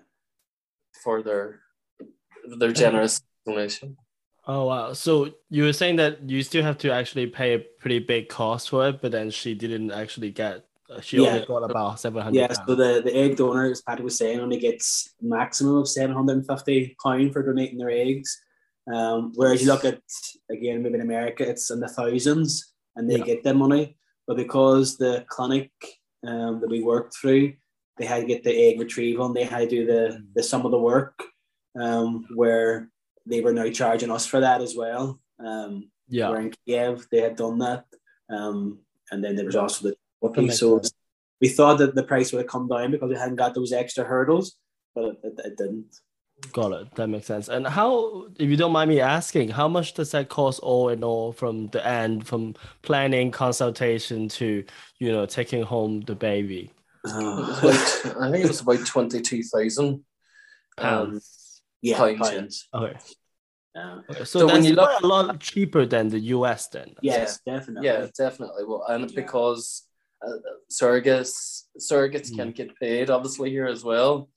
[1.01, 1.61] for their
[2.57, 3.97] their generous donation.
[4.45, 4.93] Oh wow!
[4.93, 8.69] So you were saying that you still have to actually pay a pretty big cost
[8.69, 10.65] for it, but then she didn't actually get.
[10.89, 12.39] uh, She only got about seven hundred.
[12.39, 16.13] Yeah, so the, the egg donor, as Patty was saying, only gets maximum of seven
[16.13, 18.37] hundred and fifty pound for donating their eggs.
[18.93, 20.01] Um, whereas you look at
[20.51, 23.23] again, maybe in America, it's in the thousands, and they Yeah.
[23.23, 23.95] get their money.
[24.27, 25.71] But because the clinic
[26.27, 27.53] um, that we worked through,
[27.97, 30.65] they had to get the egg retrieval, and they had to do the the some
[30.65, 31.15] of the work,
[31.79, 32.89] um, where
[33.25, 35.19] they were now charging us for that as well.
[35.39, 37.85] Um, yeah, we're in Kiev they had done that,
[38.29, 38.79] um,
[39.11, 40.93] and then there was also the That so sense.
[41.41, 44.03] we thought that the price would have come down because we hadn't got those extra
[44.03, 44.55] hurdles,
[44.95, 45.95] but it, it, it didn't.
[46.51, 46.93] got it.
[46.95, 47.47] That makes sense.
[47.49, 51.03] And how, if you don't mind me asking, how much does that cost all in
[51.03, 54.63] all from the end, from planning, consultation to
[54.99, 56.71] you know taking home the baby?
[57.05, 60.03] It I think it was about twenty two thousand
[60.77, 61.09] pounds.
[61.09, 61.39] Pounds.
[61.83, 62.55] Yeah, Pounds, pounds.
[62.73, 62.97] Okay.
[63.75, 63.99] Yeah.
[64.09, 64.23] okay.
[64.23, 66.89] So, So when you look- a lot cheaper than the US then.
[67.01, 67.87] Yes, definitely.
[67.89, 68.63] Yeah, definitely.
[68.69, 69.15] Well, and Yeah.
[69.21, 69.83] because
[70.25, 70.39] uh,
[70.71, 71.33] surrogates
[71.89, 72.37] surrogates Mm.
[72.37, 74.29] can get paid obviously here as well.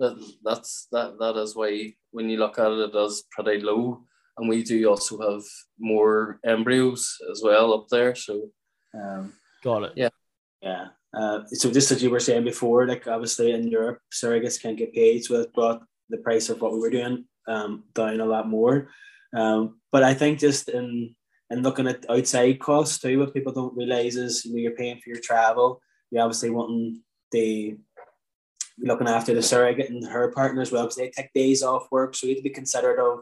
[0.00, 0.14] That
[0.46, 3.82] that's that that is why when you look at it, it is pretty low.
[4.36, 5.44] And we do also have
[5.78, 8.14] more embryos as well up there.
[8.14, 8.34] So
[8.94, 9.32] Um,
[9.62, 9.92] Got it.
[10.02, 10.12] Yeah.
[10.62, 10.84] yeah.
[11.18, 14.92] Uh, so just as you were saying before, like obviously in Europe, surrogates can get
[14.94, 18.48] paid, so it brought the price of what we were doing um, down a lot
[18.48, 18.88] more.
[19.36, 21.14] Um, but I think just in
[21.50, 24.96] in looking at outside costs too, what people don't realize is you know, you're paying
[24.96, 25.80] for your travel.
[26.10, 27.02] You're obviously wanting
[27.32, 27.76] the
[28.78, 32.14] looking after the surrogate and her partner as well because they take days off work,
[32.14, 33.20] so you have to be considerate of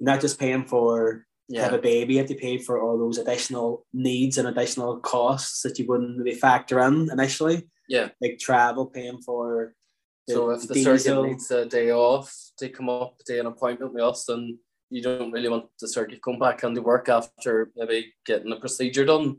[0.00, 3.18] not just paying for to have a baby, you have to pay for all those
[3.18, 8.08] additional needs and additional costs that you wouldn't really factor in initially, yeah.
[8.20, 9.74] like travel, paying for.
[10.28, 10.98] So if the diesel.
[10.98, 14.58] surrogate needs a day off to come up to an appointment with us, then
[14.90, 19.04] you don't really want the surrogate come back into work after maybe getting a procedure
[19.04, 19.38] done.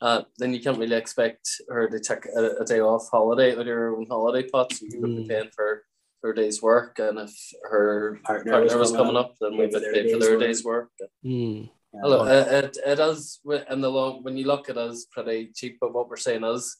[0.00, 3.60] Uh, then you can't really expect her to take a, a day off holiday out
[3.60, 4.72] of her own holiday pot.
[4.72, 5.28] So you would be Mm.
[5.28, 5.84] paying for
[6.22, 7.32] her day's work, and if
[7.62, 10.40] her Partner partner, was coming up, up, then we'd pay for their work.
[10.40, 10.90] day's work.
[11.24, 11.70] Mm.
[11.94, 12.00] Yeah.
[12.04, 15.78] Look, it, it, is in the long when you look at it as pretty cheap,
[15.80, 16.76] but what we're saying is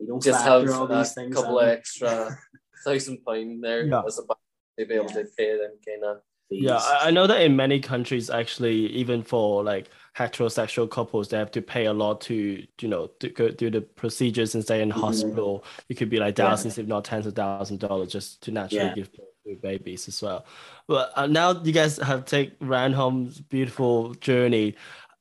[0.00, 1.36] we don't just have a these things.
[1.36, 2.36] couple of extra
[2.84, 4.02] thousand pound there Yeah.
[4.06, 4.36] as a back
[4.78, 5.22] to be able Yeah.
[5.22, 6.16] to pay them kind of
[6.48, 6.86] Yeah, Fees.
[7.02, 11.50] I I know that in many countries, actually, even for like heterosexual couples, they have
[11.52, 12.34] to pay a lot to,
[12.80, 15.00] you know, to go through the procedures and stay in Mhm.
[15.00, 15.64] hospital.
[15.88, 16.48] It could be like Yeah.
[16.50, 18.94] thousands, if not tens of thousands of dollars, just to naturally Yeah.
[18.94, 20.46] give birth to babies as well.
[20.86, 24.76] But uh, now you guys have take Ranholm's beautiful journey.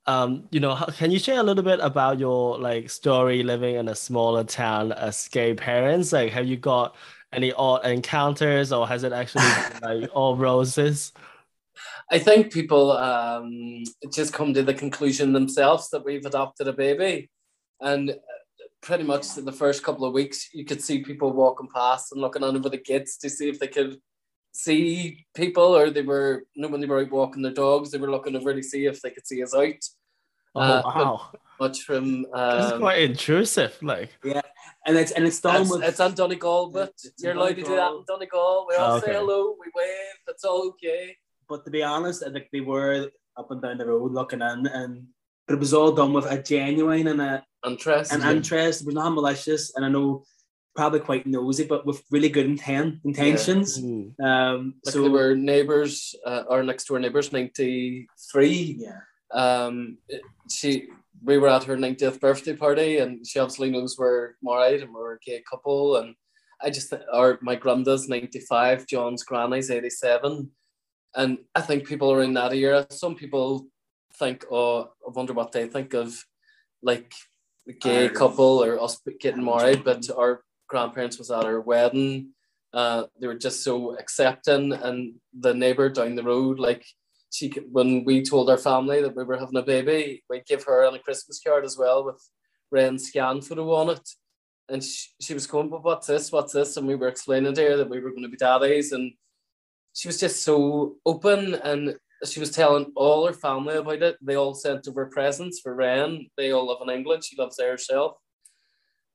[0.07, 3.75] Um, you know, how, can you share a little bit about your like story living
[3.75, 6.13] in a smaller town as gay parents?
[6.13, 6.95] Like, have you got
[7.33, 11.11] any odd encounters, or has it actually been like all roses?
[12.11, 13.83] I think people um,
[14.13, 17.29] just come to the conclusion themselves that we've adopted a baby.
[17.81, 18.13] And uh,
[18.81, 22.21] pretty much in the first couple of weeks, you could see people walking past and
[22.21, 23.97] looking under the gates to see if they could
[24.55, 28.09] see people or they were, you when they were out walking their dogs, they were
[28.11, 29.83] looking to really see if they could see us out.
[30.55, 33.77] Oh Uh, wow, Much from that's um, quite intrusive.
[33.81, 34.41] Like, yeah
[34.85, 37.37] and it's and it's done it's, with it's on Donegal, but It's- it's you're in
[37.37, 38.65] allowed to do that in Donegal.
[38.69, 39.07] We all Okay.
[39.07, 41.15] say hello, we wave, that's all okay.
[41.49, 44.67] but to be honest, I think they were up and down the road looking in,
[44.67, 45.07] and
[45.47, 48.13] but it was all done with a genuine and a Interest.
[48.13, 48.81] an interest.
[48.81, 50.23] It was not malicious, and I know
[50.75, 53.79] probably quite nosy, but with really good intent intentions.
[53.81, 58.77] mm, Um, Like so they were neighbours, uh, our next door neighbours, 93.
[58.79, 58.99] yeah,
[59.31, 59.97] Um,
[60.49, 60.89] she,
[61.23, 65.15] we were at her 90th birthday party and she obviously knows we're married and we're
[65.15, 65.97] a gay couple.
[65.97, 66.15] And
[66.61, 70.51] I just, or my granddad's 95, Jon's granny's 87.
[71.15, 73.67] and I think people are in that era, some people
[74.19, 76.21] think, oh, I wonder what they think of
[76.83, 77.13] like
[77.65, 80.41] the gay couple or us getting married, but our
[80.75, 82.31] grandparents was at our wedding.
[82.73, 86.85] Uh, they were just so accepting, and the neighbor down the road, like
[87.31, 90.83] she, when we told our family that we were having a baby, we give her
[90.83, 92.21] a Christmas card as well with
[92.71, 94.09] Wren's scan photo on it.
[94.67, 96.29] And she, she was going, but what's this?
[96.31, 96.75] What's this?
[96.75, 99.13] And we were explaining to her that we were going to be daddies, and
[99.93, 101.95] she was just so open and
[102.25, 104.17] she was telling all her family about it.
[104.21, 106.27] They all sent over presents for Ren.
[106.37, 107.23] They all live in England.
[107.23, 108.17] She loves there herself.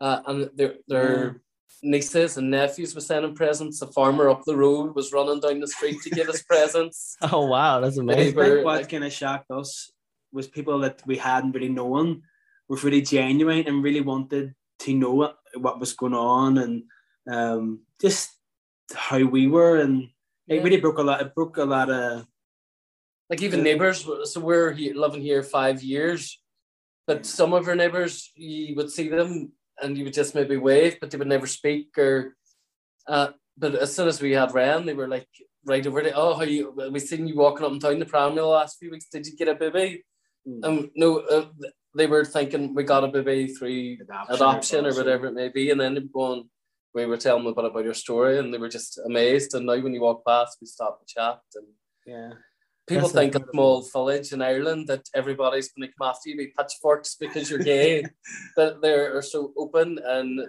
[0.00, 1.40] Uh, and their, their mm.
[1.82, 3.80] Nieces and nephews were sending presents.
[3.80, 7.16] The farmer up the road was running down the street to give us presents.
[7.32, 7.80] Oh, wow.
[7.80, 8.38] That's amazing.
[8.38, 9.92] I think what like, kind of shocked us
[10.32, 12.22] was people that we hadn't really known
[12.68, 16.82] were really genuine and really wanted to know what, what was going on and
[17.30, 18.30] um, just
[18.94, 19.80] how we were.
[19.80, 20.04] And
[20.48, 20.62] it yeah.
[20.62, 21.20] really broke a lot.
[21.20, 22.26] It broke a lot of
[23.28, 24.06] like even neighbors.
[24.24, 26.40] So we're here, living here five years,
[27.06, 29.52] but some of our neighbors you would see them
[29.82, 32.36] and you would just maybe wave, but they would never speak or.
[33.06, 35.28] Uh, but as soon as we had Wren, they were like
[35.64, 36.12] right over there.
[36.14, 36.72] Oh, how you?
[36.90, 39.06] We seen you walking up and down the pram the last few weeks.
[39.12, 40.04] Did you get a baby?
[40.48, 40.64] Mm.
[40.64, 41.46] Um, no, uh,
[41.94, 45.48] they were thinking we got a baby through adoption, adoption or, or, whatever it may
[45.48, 46.48] be, and then they were going.
[46.92, 49.54] We were telling them about about your story, and they were just amazed.
[49.54, 51.40] And now when you walk past, we stop and chat.
[51.54, 51.66] And
[52.06, 52.30] yeah,
[52.90, 56.36] People That's think a small village in Ireland that everybody's going to come after you
[56.36, 58.04] with pitchforks because you're gay.
[58.56, 60.40] that they are so open and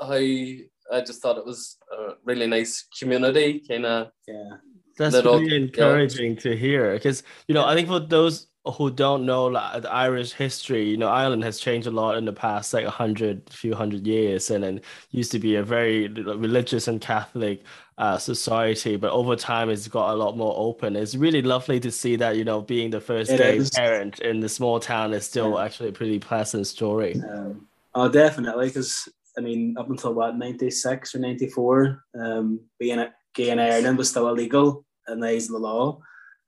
[0.00, 4.10] how I just thought it was a really nice community, kind of.
[4.26, 4.56] Yeah.
[4.96, 6.40] That's little, really encouraging yeah.
[6.40, 10.32] to hear because you know I think for those who don't know like the Irish
[10.32, 13.74] history, you know, Ireland has changed a lot in the past like a hundred, few
[13.74, 17.62] hundred years, and then used to be a very religious and Catholic
[17.98, 20.94] uh, society, but over time it's got a lot more open.
[20.94, 23.70] It's really lovely to see that you know being the first it gay is.
[23.70, 25.64] parent in the small town is still yeah.
[25.64, 27.20] actually a pretty pleasant story.
[27.28, 32.60] Um, oh, definitely, because I mean, up until what ninety six or ninety four, um,
[32.78, 36.00] being a gay in Ireland was still illegal in the eyes of the law.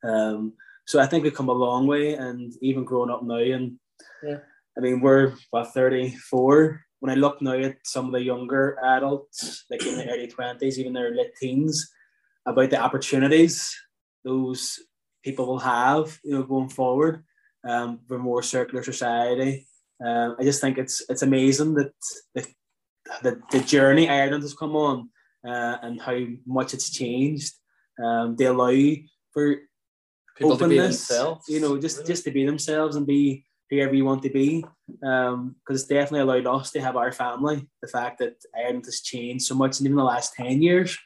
[0.04, 0.52] Um,
[0.90, 3.78] so I think we've come a long way, and even growing up now, and
[4.26, 4.38] yeah.
[4.76, 6.82] I mean we're what thirty four.
[6.98, 10.80] When I look now at some of the younger adults, like in the early twenties,
[10.80, 11.88] even their late teens,
[12.44, 13.72] about the opportunities
[14.24, 14.80] those
[15.22, 17.24] people will have, you know, going forward
[17.66, 19.68] um, for more circular society.
[20.04, 21.92] Um, I just think it's it's amazing that
[22.34, 22.46] the,
[23.22, 25.08] the, the journey Ireland has come on
[25.46, 27.54] uh, and how much it's changed.
[28.02, 28.74] Um, they allow
[29.32, 29.56] for
[30.40, 30.86] people openness, to be
[31.18, 31.48] themselves.
[31.48, 34.64] You know, just just to be themselves and be whoever you want to be.
[35.04, 37.68] Um, because it's definitely allowed us to have our family.
[37.82, 40.98] The fact that Ireland has changed so much in even the last ten years.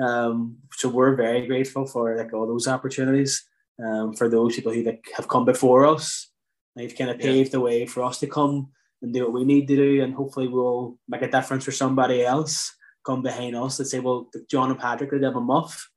[0.00, 3.44] Um, so we're very grateful for like all those opportunities.
[3.82, 6.30] Um, for those people who like, have come before us,
[6.76, 7.52] they've kind of paved yeah.
[7.52, 8.68] the way for us to come
[9.02, 12.24] and do what we need to do, and hopefully we'll make a difference for somebody
[12.24, 12.72] else
[13.04, 15.90] come behind us and say, well, Jon and Patrick did have a muff.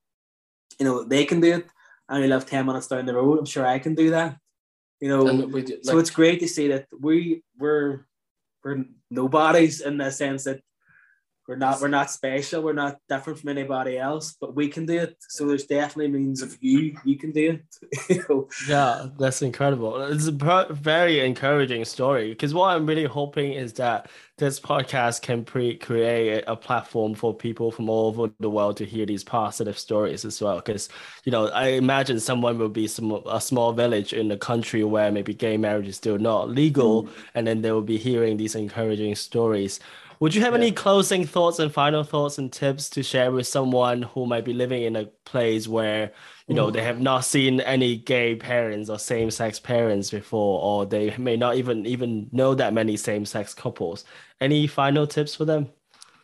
[0.80, 1.66] You know, they can do it
[2.10, 3.38] I only live 10 minutes down the road.
[3.38, 4.38] I'm sure I can do that.
[5.00, 8.06] You know, do, like, so it's great to see that we we're
[8.64, 10.62] we're nobodies in the sense that
[11.50, 12.62] we're not we're not special.
[12.62, 15.18] We're not different from anybody else but we can do it.
[15.20, 18.46] So there's definitely means of you you can do it.
[18.68, 20.00] Yeah that's incredible.
[20.04, 25.44] It's a very encouraging story because what i'm really hoping is that this podcast can
[25.44, 29.78] pre- create a platform for people from all over the world to hear these positive
[29.78, 30.58] stories as well.
[30.58, 30.88] Because
[31.26, 35.12] you know i imagine someone will be some a small village in the country where
[35.12, 37.10] maybe gay marriage is still not legal mm.
[37.34, 39.80] and then they will be hearing these encouraging stories
[40.20, 40.60] would you have yeah.
[40.60, 44.54] any closing thoughts and final thoughts and tips to share with someone who might be
[44.54, 46.12] living in a place where
[46.48, 51.16] you know they have not seen any gay parents or same-sex parents before, or they
[51.18, 54.06] may not even even know that many same-sex couples?
[54.42, 55.70] Any final tips for them?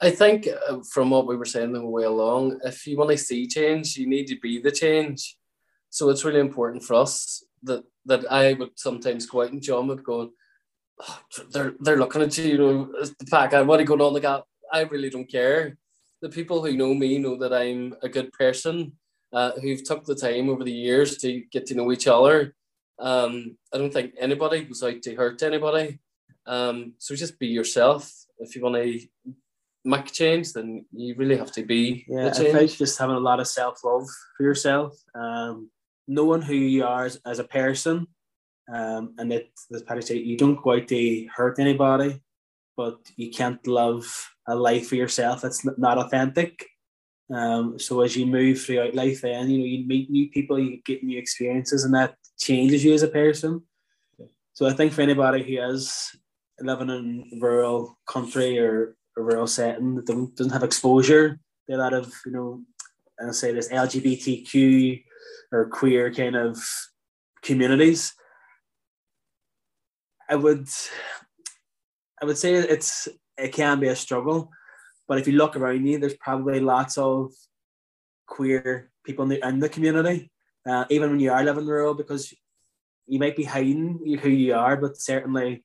[0.02, 3.18] I think uh, from what we were saying the way along, if you want to
[3.18, 5.38] see change, you need to be the change.
[5.90, 9.88] So it's really important for us that that I would sometimes go out and Jon
[9.88, 10.32] would go,
[11.52, 14.14] they're they're looking at you, you know, the fact what are you going on?
[14.14, 14.26] Like,
[14.72, 15.78] I really don't care.
[16.22, 18.94] The people who know me know that I'm a good person,
[19.34, 22.56] uh, who've took the time over the years to get to know each other.
[22.98, 26.00] Um, I don't think anybody goes out to hurt anybody.
[26.48, 28.12] Um, so just be yourself.
[28.40, 29.00] If you want to
[29.84, 32.06] make change, then you really have to be.
[32.08, 35.70] Yeah, I think just having a lot of self love for yourself, um,
[36.08, 38.08] knowing who you are as, as a person,
[38.72, 42.22] um, and that, as Patty said, you don't go out to hurt anybody,
[42.76, 44.06] but you can't love
[44.48, 46.66] a life for yourself that's not authentic.
[47.34, 50.82] Um, so as you move throughout life, then you know you meet new people, you
[50.86, 53.64] get new experiences, and that changes you as a person.
[54.54, 56.16] So I think for anybody who is
[56.60, 60.06] living in rural country or a rural setting that
[60.36, 62.62] doesn't have exposure to a lot of you know,
[63.20, 65.04] I say this LGBTQ
[65.52, 66.58] or queer kind of
[67.42, 68.14] communities,
[70.30, 70.68] I would
[72.22, 73.08] I would say it's
[73.38, 74.50] it can be a struggle,
[75.08, 77.32] but if you look around you, there's probably lots of
[78.28, 80.32] queer people in the, in the community,
[80.68, 82.34] uh, even when you are living rural, because
[83.08, 85.64] you might be hiding who you are, but certainly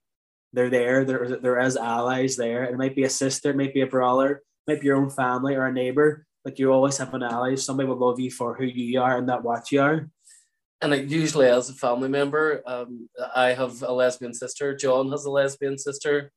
[0.52, 1.04] they're there.
[1.04, 2.64] There, there is allies there.
[2.64, 5.10] It might be a sister, it might be a brother, it might be your own
[5.10, 6.26] family or a neighbor.
[6.44, 7.54] But you always have an ally.
[7.54, 10.10] Somebody will love you for who you are and not what you are
[10.82, 14.74] and like usually as a family member, um, I have a lesbian sister.
[14.74, 16.32] Jon has a lesbian sister.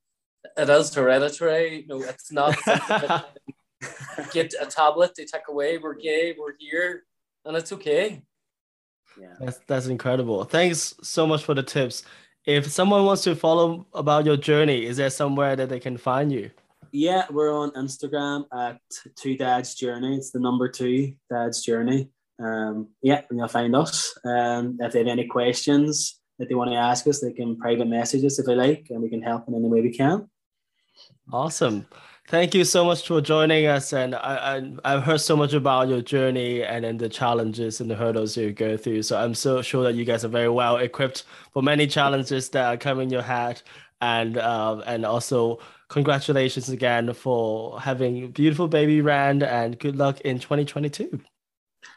[0.58, 1.86] It is hereditary.
[1.88, 2.58] No, it's not.
[4.32, 5.78] get a tablet, they take away.
[5.78, 6.36] We're gay.
[6.38, 7.04] We're here,
[7.46, 8.22] and it's okay.
[9.20, 10.44] Yeah, that's that's incredible.
[10.44, 12.04] Thanks so much for the tips.
[12.46, 16.32] If someone wants to follow about your journey, is there somewhere that they can find
[16.32, 16.52] you?
[16.91, 18.80] Yeah, we're on Instagram at
[19.16, 20.18] Two Dads Journey.
[20.18, 22.10] It's the number two Dads Journey
[22.40, 24.18] um, yeah, you'll find us.
[24.26, 27.88] Um, if they have any questions that they want to ask us, they can private
[27.88, 30.30] message us if they like, and we can help in any way we can.
[31.32, 31.86] Awesome.
[32.28, 33.92] Thank you so much for joining us.
[33.92, 37.92] And I, I, have heard so much about your journey and then the challenges and
[37.92, 39.04] the hurdles you go through.
[39.04, 42.66] So I'm so sure that you guys are very well equipped for many challenges that
[42.66, 43.62] are coming your head.
[44.00, 45.60] And uh, and also
[45.90, 51.22] congratulations again for having beautiful baby Wren and good luck in 2022.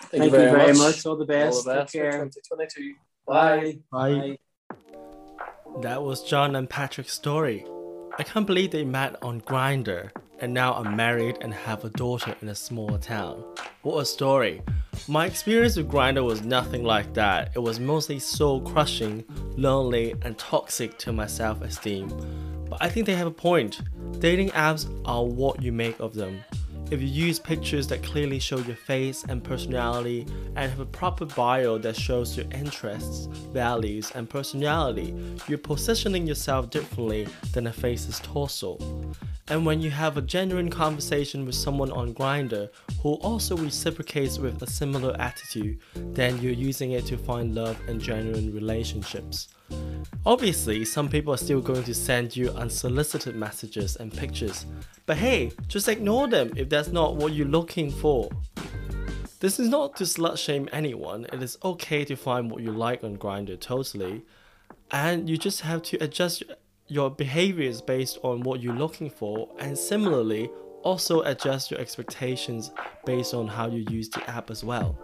[0.00, 0.78] Thank, Thank you, very, you very much.
[0.78, 1.06] much.
[1.06, 1.66] All the best.
[1.66, 2.12] All the best Take care.
[2.12, 2.94] 2022.
[3.26, 3.78] Bye.
[3.90, 4.38] Bye.
[5.82, 7.66] That was Jon and Patrick's story.
[8.18, 10.10] I can't believe they met on Grindr
[10.40, 13.44] and now are married and have a daughter in a small town.
[13.82, 14.62] What a story.
[15.08, 17.52] My experience with Grindr was nothing like that.
[17.54, 19.24] It was mostly soul crushing,
[19.56, 22.08] lonely, and toxic to my self esteem.
[22.68, 23.80] But I think they have a point.
[24.18, 26.42] Dating apps are what you make of them.
[26.88, 30.24] If you use pictures that clearly show your face and personality
[30.54, 35.12] and have a proper bio that shows your interests, values, and personality,
[35.48, 38.78] you're positioning yourself differently than a face's torso.
[39.48, 42.68] And when you have a genuine conversation with someone on Grindr
[43.02, 48.00] who also reciprocates with a similar attitude, then you're using it to find love and
[48.00, 49.48] genuine relationships.
[50.24, 54.66] Obviously, some people are still going to send you unsolicited messages and pictures,
[55.06, 58.28] but hey, just ignore them if that's not what you're looking for.
[59.38, 63.04] This is not to slut shame anyone, it is okay to find what you like
[63.04, 64.22] on Grindr totally,
[64.90, 66.42] and you just have to adjust
[66.88, 70.50] your behaviors based on what you're looking for, and similarly,
[70.82, 72.70] also adjust your expectations
[73.04, 74.98] based on how you use the app as well.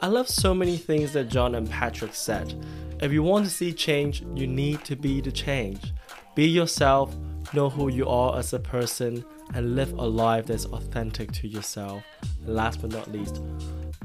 [0.00, 2.54] I love so many things that Jon and Patrick said.
[3.00, 5.92] If you want to see change, you need to be the change.
[6.34, 7.14] Be yourself,
[7.52, 12.02] know who you are as a person, and live a life that's authentic to yourself.
[12.44, 13.40] And last but not least,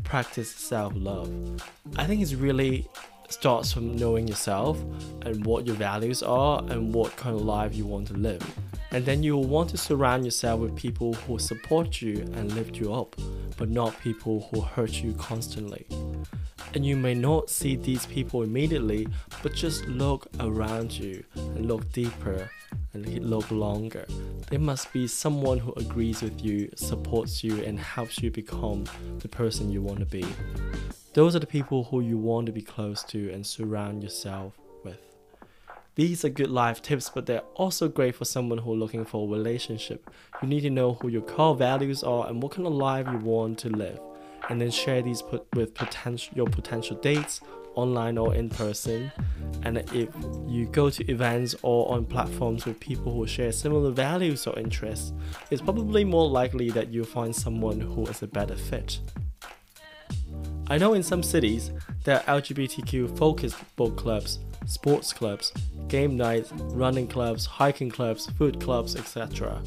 [0.03, 1.31] practice self love.
[1.97, 2.87] I think it's really
[3.30, 4.80] starts from knowing yourself
[5.21, 8.43] and what your values are and what kind of life you want to live.
[8.91, 12.77] And then you will want to surround yourself with people who support you and lift
[12.77, 13.15] you up,
[13.57, 15.86] but not people who hurt you constantly.
[16.73, 19.07] And you may not see these people immediately,
[19.43, 22.49] but just look around you and look deeper
[22.93, 24.05] and look longer.
[24.49, 28.86] There must be someone who agrees with you, supports you, and helps you become
[29.19, 30.25] the person you want to be.
[31.14, 34.53] Those are the people who you want to be close to and surround yourself
[34.84, 34.99] with.
[35.95, 39.32] These are good life tips, but they're also great for someone who's looking for a
[39.32, 40.10] relationship.
[40.41, 43.18] You need to know who your core values are and what kind of life you
[43.18, 43.99] want to live,
[44.49, 47.41] and then share these with potential your potential dates,
[47.74, 49.12] online or in person.
[49.64, 50.10] And if
[50.47, 55.12] you go to events or on platforms with people who share similar values or interests,
[55.49, 58.99] it's probably more likely that you'll find someone who is a better fit.
[60.72, 61.72] I know in some cities
[62.03, 65.51] there are LGBTQ focused book clubs, sports clubs,
[65.88, 69.63] game nights, running clubs, hiking clubs, food clubs, etc.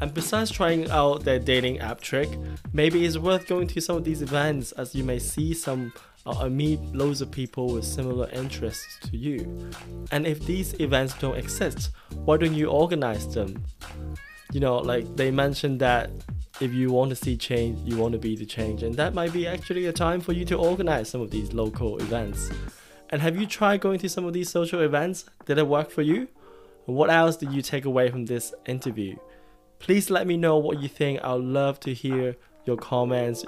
[0.00, 2.28] And besides trying out their dating app trick,
[2.72, 5.92] maybe it's worth going to some of these events as you may see some
[6.24, 9.70] uh, or meet loads of people with similar interests to you.
[10.12, 11.90] And if these events don't exist,
[12.24, 13.64] why don't you organize them?
[14.52, 16.10] You know, like they mentioned that
[16.60, 18.82] if you want to see change, you want to be the change.
[18.82, 21.98] And that might be actually a time for you to organize some of these local
[21.98, 22.50] events.
[23.10, 25.24] And have you tried going to some of these social events?
[25.46, 26.28] Did it work for you?
[26.86, 29.16] what else did you take away from this interview?
[29.78, 31.18] Please let me know what you think.
[31.24, 32.36] I'd love to hear
[32.66, 33.44] your comments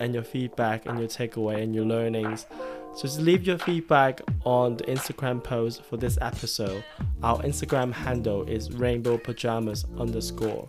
[0.00, 2.46] and your feedback and your takeaway and your learnings.
[2.94, 6.82] So just leave your feedback on the Instagram post for this episode.
[7.22, 10.66] Our Instagram handle is rainbow pajamas underscore.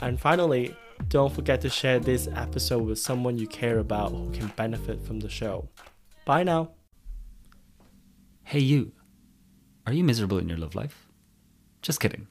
[0.00, 0.76] And finally,
[1.08, 5.20] don't forget to share this episode with someone you care about who can benefit from
[5.20, 5.68] the show.
[6.24, 6.70] Bye now.
[8.44, 8.92] Hey, you.
[9.86, 11.08] Are you miserable in your love life?
[11.80, 12.28] Just kidding.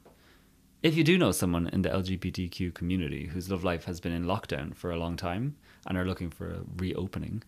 [0.83, 4.25] If you do know someone in the LGBTQ community whose love life has been in
[4.25, 5.55] lockdown for a long time
[5.85, 7.43] and are looking for a reopening,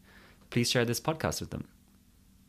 [0.50, 1.68] please share this podcast with them.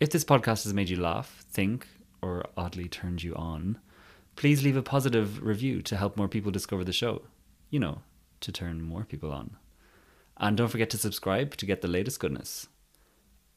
[0.01, 1.87] If this podcast has made you laugh, think,
[2.21, 3.79] or oddly turned you on,
[4.37, 7.23] please leave a positive review to help more people discover the show.
[7.71, 8.03] You know,
[8.41, 9.57] to turn more people on.
[10.37, 12.69] And don't forget to subscribe to get the latest goodness.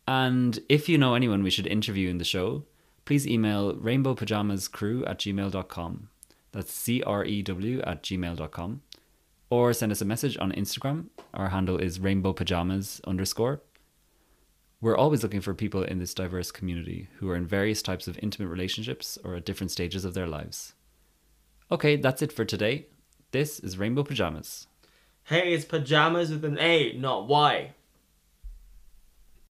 [0.07, 2.63] And if you know anyone we should interview in the show,
[3.05, 6.09] please email rainbowpajamascrew at gmail.com.
[6.51, 8.82] That's C R E W at gmail.com.
[9.49, 11.05] Or send us a message on Instagram.
[11.34, 13.61] Our handle is rainbowpajamas underscore.
[14.80, 18.19] We're always looking for people in this diverse community who are in various types of
[18.21, 20.73] intimate relationships or at different stages of their lives.
[21.71, 22.86] Okay, that's it for today.
[23.32, 24.67] This is Rainbow Pajamas.
[25.25, 27.73] Hey, it's pajamas with an A, not Y.